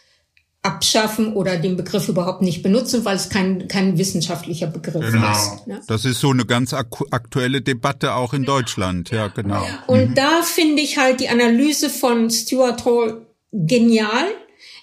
[0.63, 5.31] abschaffen oder den Begriff überhaupt nicht benutzen, weil es kein, kein wissenschaftlicher Begriff genau.
[5.31, 5.67] ist.
[5.67, 5.81] Ne?
[5.87, 9.61] Das ist so eine ganz aktuelle Debatte auch in Deutschland, ja, genau.
[9.87, 10.15] Und mhm.
[10.15, 14.27] da finde ich halt die Analyse von Stuart Hall genial,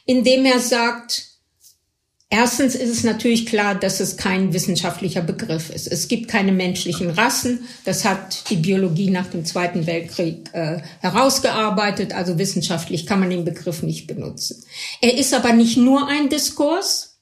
[0.04, 1.29] indem er sagt,
[2.32, 5.88] Erstens ist es natürlich klar, dass es kein wissenschaftlicher Begriff ist.
[5.88, 7.66] Es gibt keine menschlichen Rassen.
[7.84, 12.14] Das hat die Biologie nach dem Zweiten Weltkrieg äh, herausgearbeitet.
[12.14, 14.62] Also wissenschaftlich kann man den Begriff nicht benutzen.
[15.00, 17.18] Er ist aber nicht nur ein Diskurs,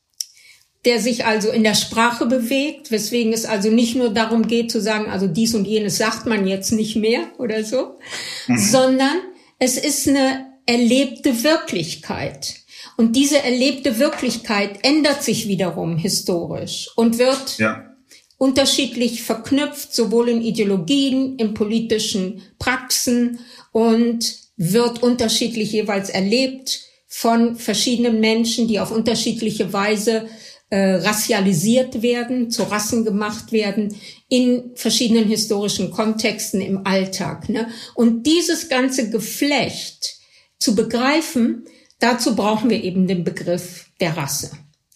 [0.85, 4.81] der sich also in der Sprache bewegt, weswegen es also nicht nur darum geht zu
[4.81, 7.99] sagen, also dies und jenes sagt man jetzt nicht mehr oder so,
[8.47, 8.59] mhm.
[8.59, 9.17] sondern
[9.59, 12.57] es ist eine erlebte Wirklichkeit.
[12.99, 17.95] Und diese erlebte Wirklichkeit ändert sich wiederum historisch und wird ja.
[18.39, 23.39] unterschiedlich verknüpft, sowohl in Ideologien, in politischen Praxen
[23.71, 30.27] und wird unterschiedlich jeweils erlebt von verschiedenen Menschen, die auf unterschiedliche Weise
[30.71, 33.95] äh, rassialisiert werden, zu Rassen gemacht werden,
[34.29, 37.49] in verschiedenen historischen Kontexten im Alltag.
[37.49, 37.69] Ne?
[37.95, 40.17] Und dieses ganze Geflecht
[40.59, 41.65] zu begreifen,
[42.01, 44.53] Dazu brauchen wir eben den Begriff der Rasse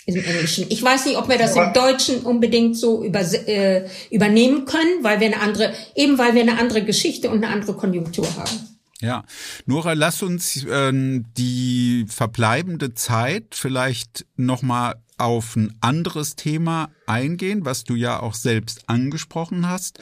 [0.07, 0.67] im Englischen.
[0.69, 5.21] Ich weiß nicht, ob wir das im Deutschen unbedingt so über, äh, übernehmen können, weil
[5.21, 8.69] wir eine andere, eben weil wir eine andere Geschichte und eine andere Konjunktur haben.
[9.01, 9.25] Ja,
[9.67, 17.85] Nora, lass uns äh, die verbleibende Zeit vielleicht nochmal auf ein anderes Thema eingehen, was
[17.85, 19.99] du ja auch selbst angesprochen hast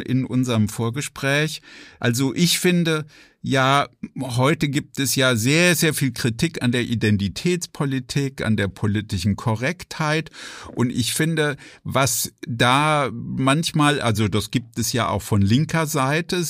[0.00, 1.62] in unserem Vorgespräch.
[2.00, 3.06] Also ich finde,
[3.44, 3.88] ja,
[4.20, 10.30] heute gibt es ja sehr, sehr viel Kritik an der Identitätspolitik, an der politischen Korrektheit.
[10.76, 16.44] Und ich finde, was da manchmal, also das gibt es ja auch von linker Seite,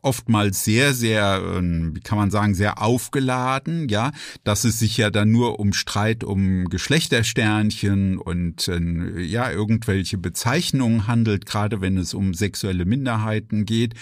[0.00, 4.10] oftmals sehr, sehr, ähm, wie kann man sagen, sehr aufgeladen, ja,
[4.42, 10.18] dass es sich ja dann nur um Streit um Geschlecht Geschlechtersternchen und äh, ja, irgendwelche
[10.18, 13.94] Bezeichnungen handelt, gerade wenn es um sexuelle Minderheiten geht.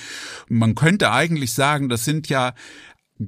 [0.49, 2.55] Man könnte eigentlich sagen, das sind ja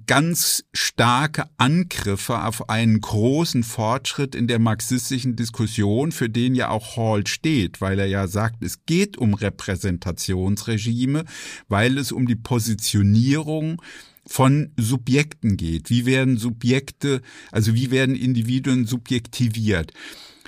[0.06, 6.96] ganz starke Angriffe auf einen großen Fortschritt in der marxistischen Diskussion, für den ja auch
[6.96, 11.24] Hall steht, weil er ja sagt, es geht um Repräsentationsregime,
[11.68, 13.82] weil es um die Positionierung
[14.26, 15.90] von Subjekten geht.
[15.90, 19.92] Wie werden Subjekte, also wie werden Individuen subjektiviert?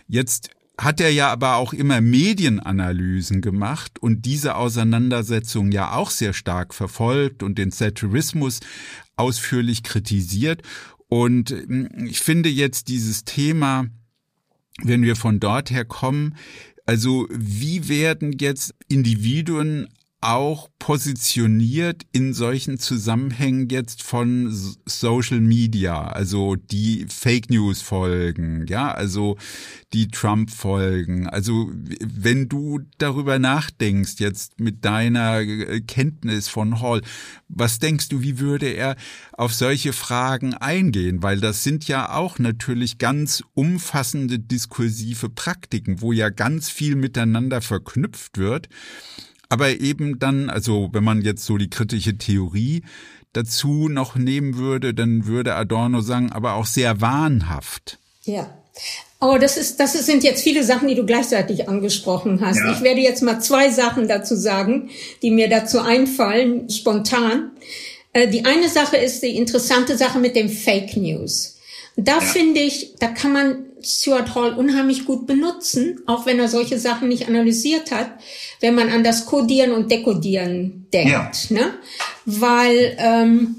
[0.07, 0.51] Jetzt
[0.83, 6.75] hat er ja aber auch immer Medienanalysen gemacht und diese Auseinandersetzung ja auch sehr stark
[6.75, 8.61] verfolgt und den Satirismus
[9.15, 10.63] ausführlich kritisiert.
[11.09, 13.87] Und hm, ich finde jetzt dieses Thema,
[14.83, 16.35] wenn wir von dort her kommen,
[16.85, 19.89] also wie werden jetzt Individuen
[20.23, 24.53] auch positioniert in solchen Zusammenhängen jetzt von
[24.87, 29.37] Social Media, also die Fake News Folgen, ja, also
[29.93, 31.29] die Trump Folgen.
[31.29, 31.71] Also
[32.01, 37.03] wenn du darüber nachdenkst jetzt mit deiner äh, Kenntnis von Hall,
[37.49, 38.97] was denkst du, wie würde er
[39.33, 41.23] auf solche Fragen eingehen?
[41.23, 47.61] Weil das sind ja auch natürlich ganz umfassende diskursive Praktiken, wo ja ganz viel miteinander
[47.61, 48.69] verknüpft wird
[49.53, 52.85] aber eben dann, also wenn man jetzt so die kritische Theorie
[53.35, 57.99] dazu noch nehmen würde, dann würde Adorno sagen, aber auch sehr wahnhaft.
[58.25, 58.49] Ja.
[59.21, 62.61] Oh, das ist, das sind jetzt viele Sachen, die du gleichzeitig angesprochen hast.
[62.61, 62.73] Ja.
[62.73, 64.89] Ich werde jetzt mal zwei Sachen dazu sagen,
[65.21, 67.51] die mir dazu einfallen, spontan.
[68.15, 71.52] Äh, die eine Sache ist die interessante Sache mit dem Fake News.
[71.97, 72.21] Da ja.
[72.21, 77.09] finde ich, da kann man Stuart Hall unheimlich gut benutzen, auch wenn er solche Sachen
[77.09, 78.11] nicht analysiert hat,
[78.61, 81.11] wenn man an das Codieren und Dekodieren denkt.
[81.11, 81.31] Ja.
[81.51, 81.75] Ne?
[82.25, 83.57] Weil ähm,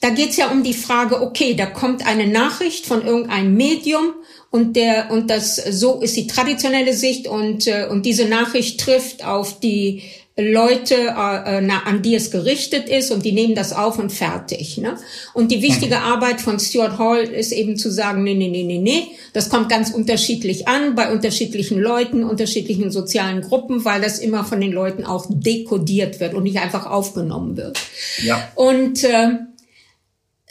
[0.00, 4.14] da geht's ja um die Frage, okay, da kommt eine Nachricht von irgendeinem Medium
[4.50, 9.24] und der und das so ist die traditionelle Sicht und äh, und diese Nachricht trifft
[9.24, 10.02] auf die
[10.38, 14.76] Leute, äh, na, an die es gerichtet ist und die nehmen das auf und fertig.
[14.76, 14.96] Ne?
[15.32, 15.96] Und die wichtige.
[15.96, 19.70] Arbeit von Stuart Hall ist eben zu sagen, nee, nee, nee, nee, nee, das kommt
[19.70, 25.04] ganz unterschiedlich an bei unterschiedlichen Leuten, unterschiedlichen sozialen Gruppen, weil das immer von den Leuten
[25.04, 27.78] auch dekodiert wird und nicht einfach aufgenommen wird.
[28.22, 28.46] Ja.
[28.54, 29.38] Und äh,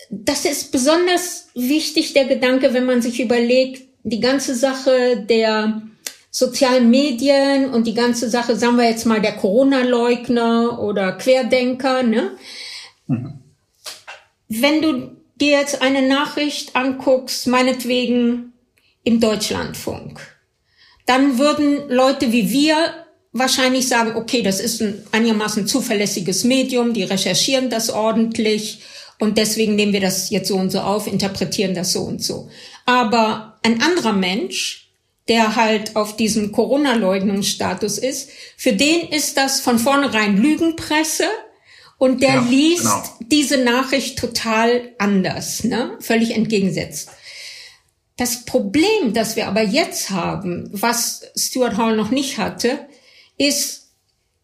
[0.10, 5.82] das ist besonders wichtig, der Gedanke, wenn man sich überlegt, die ganze Sache der
[6.36, 12.32] sozialen Medien und die ganze Sache, sagen wir jetzt mal, der Corona-Leugner oder Querdenker, ne?
[13.08, 13.40] Mhm.
[14.50, 18.52] Wenn du dir jetzt eine Nachricht anguckst, meinetwegen
[19.06, 20.20] im Deutschlandfunk,
[21.06, 22.76] dann würden Leute wie wir
[23.32, 28.82] wahrscheinlich sagen, okay, das ist ein einigermaßen zuverlässiges Medium, die recherchieren das ordentlich
[29.20, 32.50] und deswegen nehmen wir das jetzt so und so auf, interpretieren das so und so.
[32.86, 34.85] Aber ein anderer Mensch,
[35.28, 41.26] der halt auf diesem Corona-Leugnungsstatus ist, für den ist das von vornherein Lügenpresse
[41.98, 43.04] und der ja, liest genau.
[43.22, 45.98] diese Nachricht total anders, ne?
[46.00, 47.10] völlig entgegensetzt.
[48.18, 52.88] Das Problem, das wir aber jetzt haben, was Stuart Hall noch nicht hatte,
[53.38, 53.92] ist,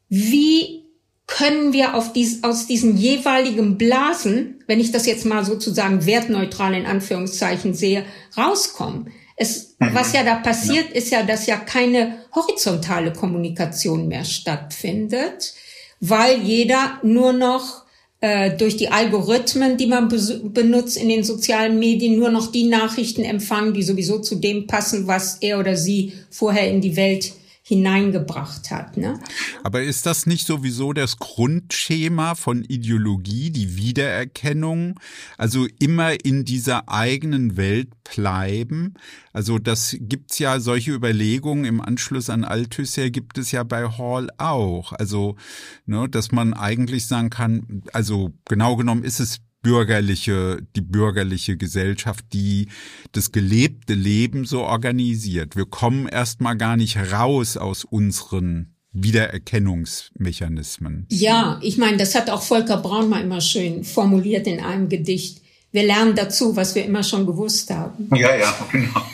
[0.10, 0.82] wie
[1.28, 6.74] können wir auf dies, aus diesen jeweiligen Blasen, wenn ich das jetzt mal sozusagen wertneutral
[6.74, 8.06] in Anführungszeichen sehe,
[8.36, 9.12] rauskommen?
[9.36, 9.94] Es, mhm.
[9.94, 15.54] was ja da passiert, ist ja, dass ja keine horizontale Kommunikation mehr stattfindet,
[16.00, 17.84] weil jeder nur noch
[18.22, 23.24] äh, durch die Algorithmen, die man benutzt in den sozialen Medien, nur noch die Nachrichten
[23.24, 27.34] empfangen, die sowieso zu dem passen, was er oder sie vorher in die Welt
[27.72, 28.98] hineingebracht hat.
[28.98, 29.18] Ne?
[29.64, 35.00] Aber ist das nicht sowieso das Grundschema von Ideologie, die Wiedererkennung?
[35.38, 38.96] Also immer in dieser eigenen Welt bleiben?
[39.32, 44.28] Also das gibt's ja solche Überlegungen im Anschluss an Althusser gibt es ja bei Hall
[44.38, 44.92] auch.
[44.92, 45.38] Also,
[45.86, 52.26] ne, dass man eigentlich sagen kann, also genau genommen ist es bürgerliche, die bürgerliche Gesellschaft,
[52.34, 52.68] die
[53.12, 55.56] das gelebte Leben so organisiert.
[55.56, 61.06] Wir kommen erstmal gar nicht raus aus unseren Wiedererkennungsmechanismen.
[61.10, 65.42] Ja, ich meine, das hat auch Volker Braun mal immer schön formuliert in einem Gedicht.
[65.72, 68.10] Wir lernen dazu, was wir immer schon gewusst haben.
[68.14, 68.92] Ja, ja, genau.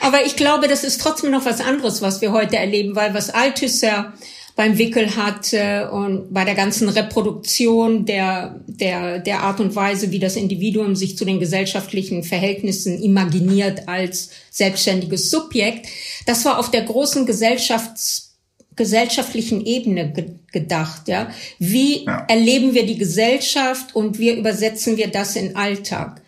[0.00, 3.30] Aber ich glaube, das ist trotzdem noch was anderes, was wir heute erleben, weil was
[3.30, 4.12] Althusser
[4.56, 10.12] beim Wickel hat äh, und bei der ganzen Reproduktion der, der, der Art und Weise,
[10.12, 15.88] wie das Individuum sich zu den gesellschaftlichen Verhältnissen imaginiert als selbstständiges Subjekt,
[16.26, 18.30] das war auf der großen Gesellschafts
[18.76, 21.30] gesellschaftlichen Ebene ge gedacht, ja.
[21.58, 22.26] Wie ja.
[22.28, 26.22] erleben wir die Gesellschaft und wie übersetzen wir das in Alltag?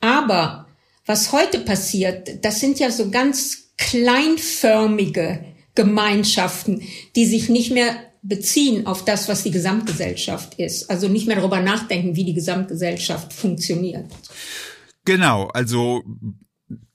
[0.00, 0.66] Aber
[1.10, 5.44] Was heute passiert, das sind ja so ganz kleinförmige
[5.74, 6.82] Gemeinschaften,
[7.16, 10.90] die sich nicht mehr beziehen auf das, was die Gesamtgesellschaft ist.
[10.90, 14.06] Also nicht mehr darüber nachdenken, wie die Gesamtgesellschaft funktioniert.
[15.04, 16.02] Genau, also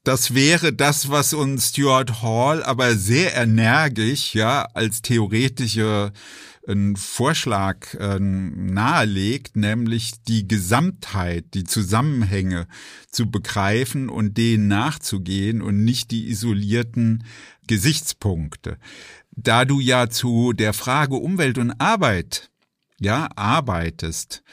[0.04, 6.12] das wäre das, was uns Stuart Hall aber sehr energisch, ja, als theoretische
[6.68, 12.68] einen Vorschlag äh, nahelegt, nämlich die Gesamtheit, die Zusammenhänge
[13.12, 17.24] zu begreifen und denen nachzugehen und nicht die isolierten
[17.68, 18.78] Gesichtspunkte.
[19.32, 22.50] Da du ja zu der Frage Umwelt und Arbeit
[23.00, 24.44] ja arbeitest,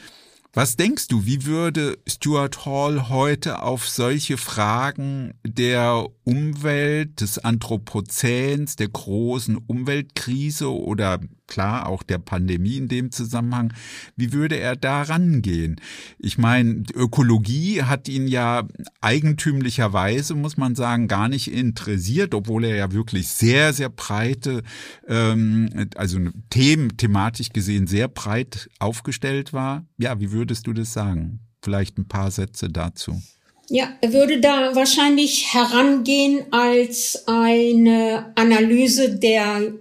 [0.54, 8.76] was denkst du, wie würde Stuart Hall heute auf solche Fragen der Umwelt, des Anthropozäns,
[8.76, 11.20] der großen Umweltkrise oder
[11.52, 13.74] klar auch der Pandemie in dem Zusammenhang,
[14.16, 15.76] wie würde er da rangehen?
[16.18, 18.66] Ich meine, Ökologie hat ihn ja
[19.02, 24.62] eigentümlicherweise, muss man sagen, gar nicht interessiert, obwohl er ja wirklich sehr, sehr breite,
[25.06, 29.84] ähm, also Themen, thematisch gesehen sehr breit aufgestellt war.
[29.98, 31.38] Ja, wie würdest du das sagen?
[31.62, 33.22] Vielleicht ein paar Sätze dazu.
[33.68, 39.72] Ja, er würde da wahrscheinlich herangehen als eine Analyse der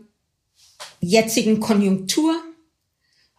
[0.99, 2.35] jetzigen Konjunktur,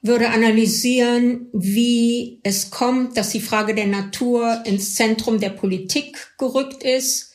[0.03, 6.83] würde analysieren, wie es kommt, dass die Frage der Natur ins Zentrum der Politik gerückt
[6.83, 7.35] ist,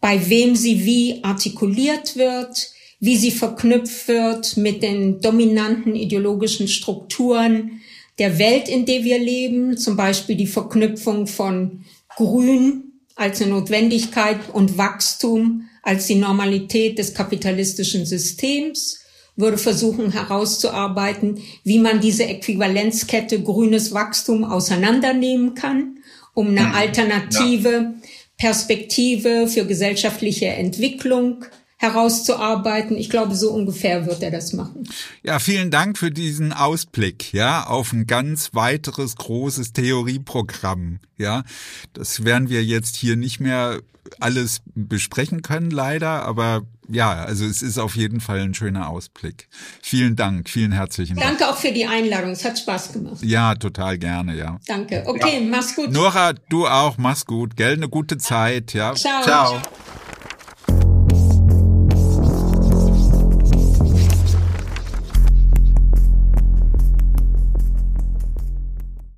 [0.00, 2.70] bei wem sie wie artikuliert wird,
[3.00, 7.80] wie sie verknüpft wird mit den dominanten ideologischen Strukturen
[8.18, 11.84] der Welt, in der wir leben, zum Beispiel die Verknüpfung von
[12.16, 19.00] Grün als eine Notwendigkeit und Wachstum als die Normalität des kapitalistischen Systems
[19.36, 25.98] würde versuchen herauszuarbeiten, wie man diese Äquivalenzkette grünes Wachstum auseinandernehmen kann,
[26.34, 26.74] um eine mhm.
[26.74, 27.94] alternative
[28.36, 31.44] Perspektive für gesellschaftliche Entwicklung
[31.84, 32.96] herauszuarbeiten.
[32.96, 34.88] Ich glaube, so ungefähr wird er das machen.
[35.22, 41.44] Ja, vielen Dank für diesen Ausblick, ja, auf ein ganz weiteres großes Theorieprogramm, ja.
[41.92, 43.80] Das werden wir jetzt hier nicht mehr
[44.20, 49.48] alles besprechen können, leider, aber ja, also es ist auf jeden Fall ein schöner Ausblick.
[49.82, 51.38] Vielen Dank, vielen herzlichen Dank.
[51.38, 53.22] Danke auch für die Einladung, es hat Spaß gemacht.
[53.22, 54.58] Ja, total gerne, ja.
[54.66, 55.04] Danke.
[55.06, 55.50] Okay, ja.
[55.50, 55.90] mach's gut.
[55.90, 58.94] Nora, du auch, mach's gut, gell, eine gute Zeit, ja.
[58.94, 59.22] Ciao.
[59.22, 59.62] Ciao.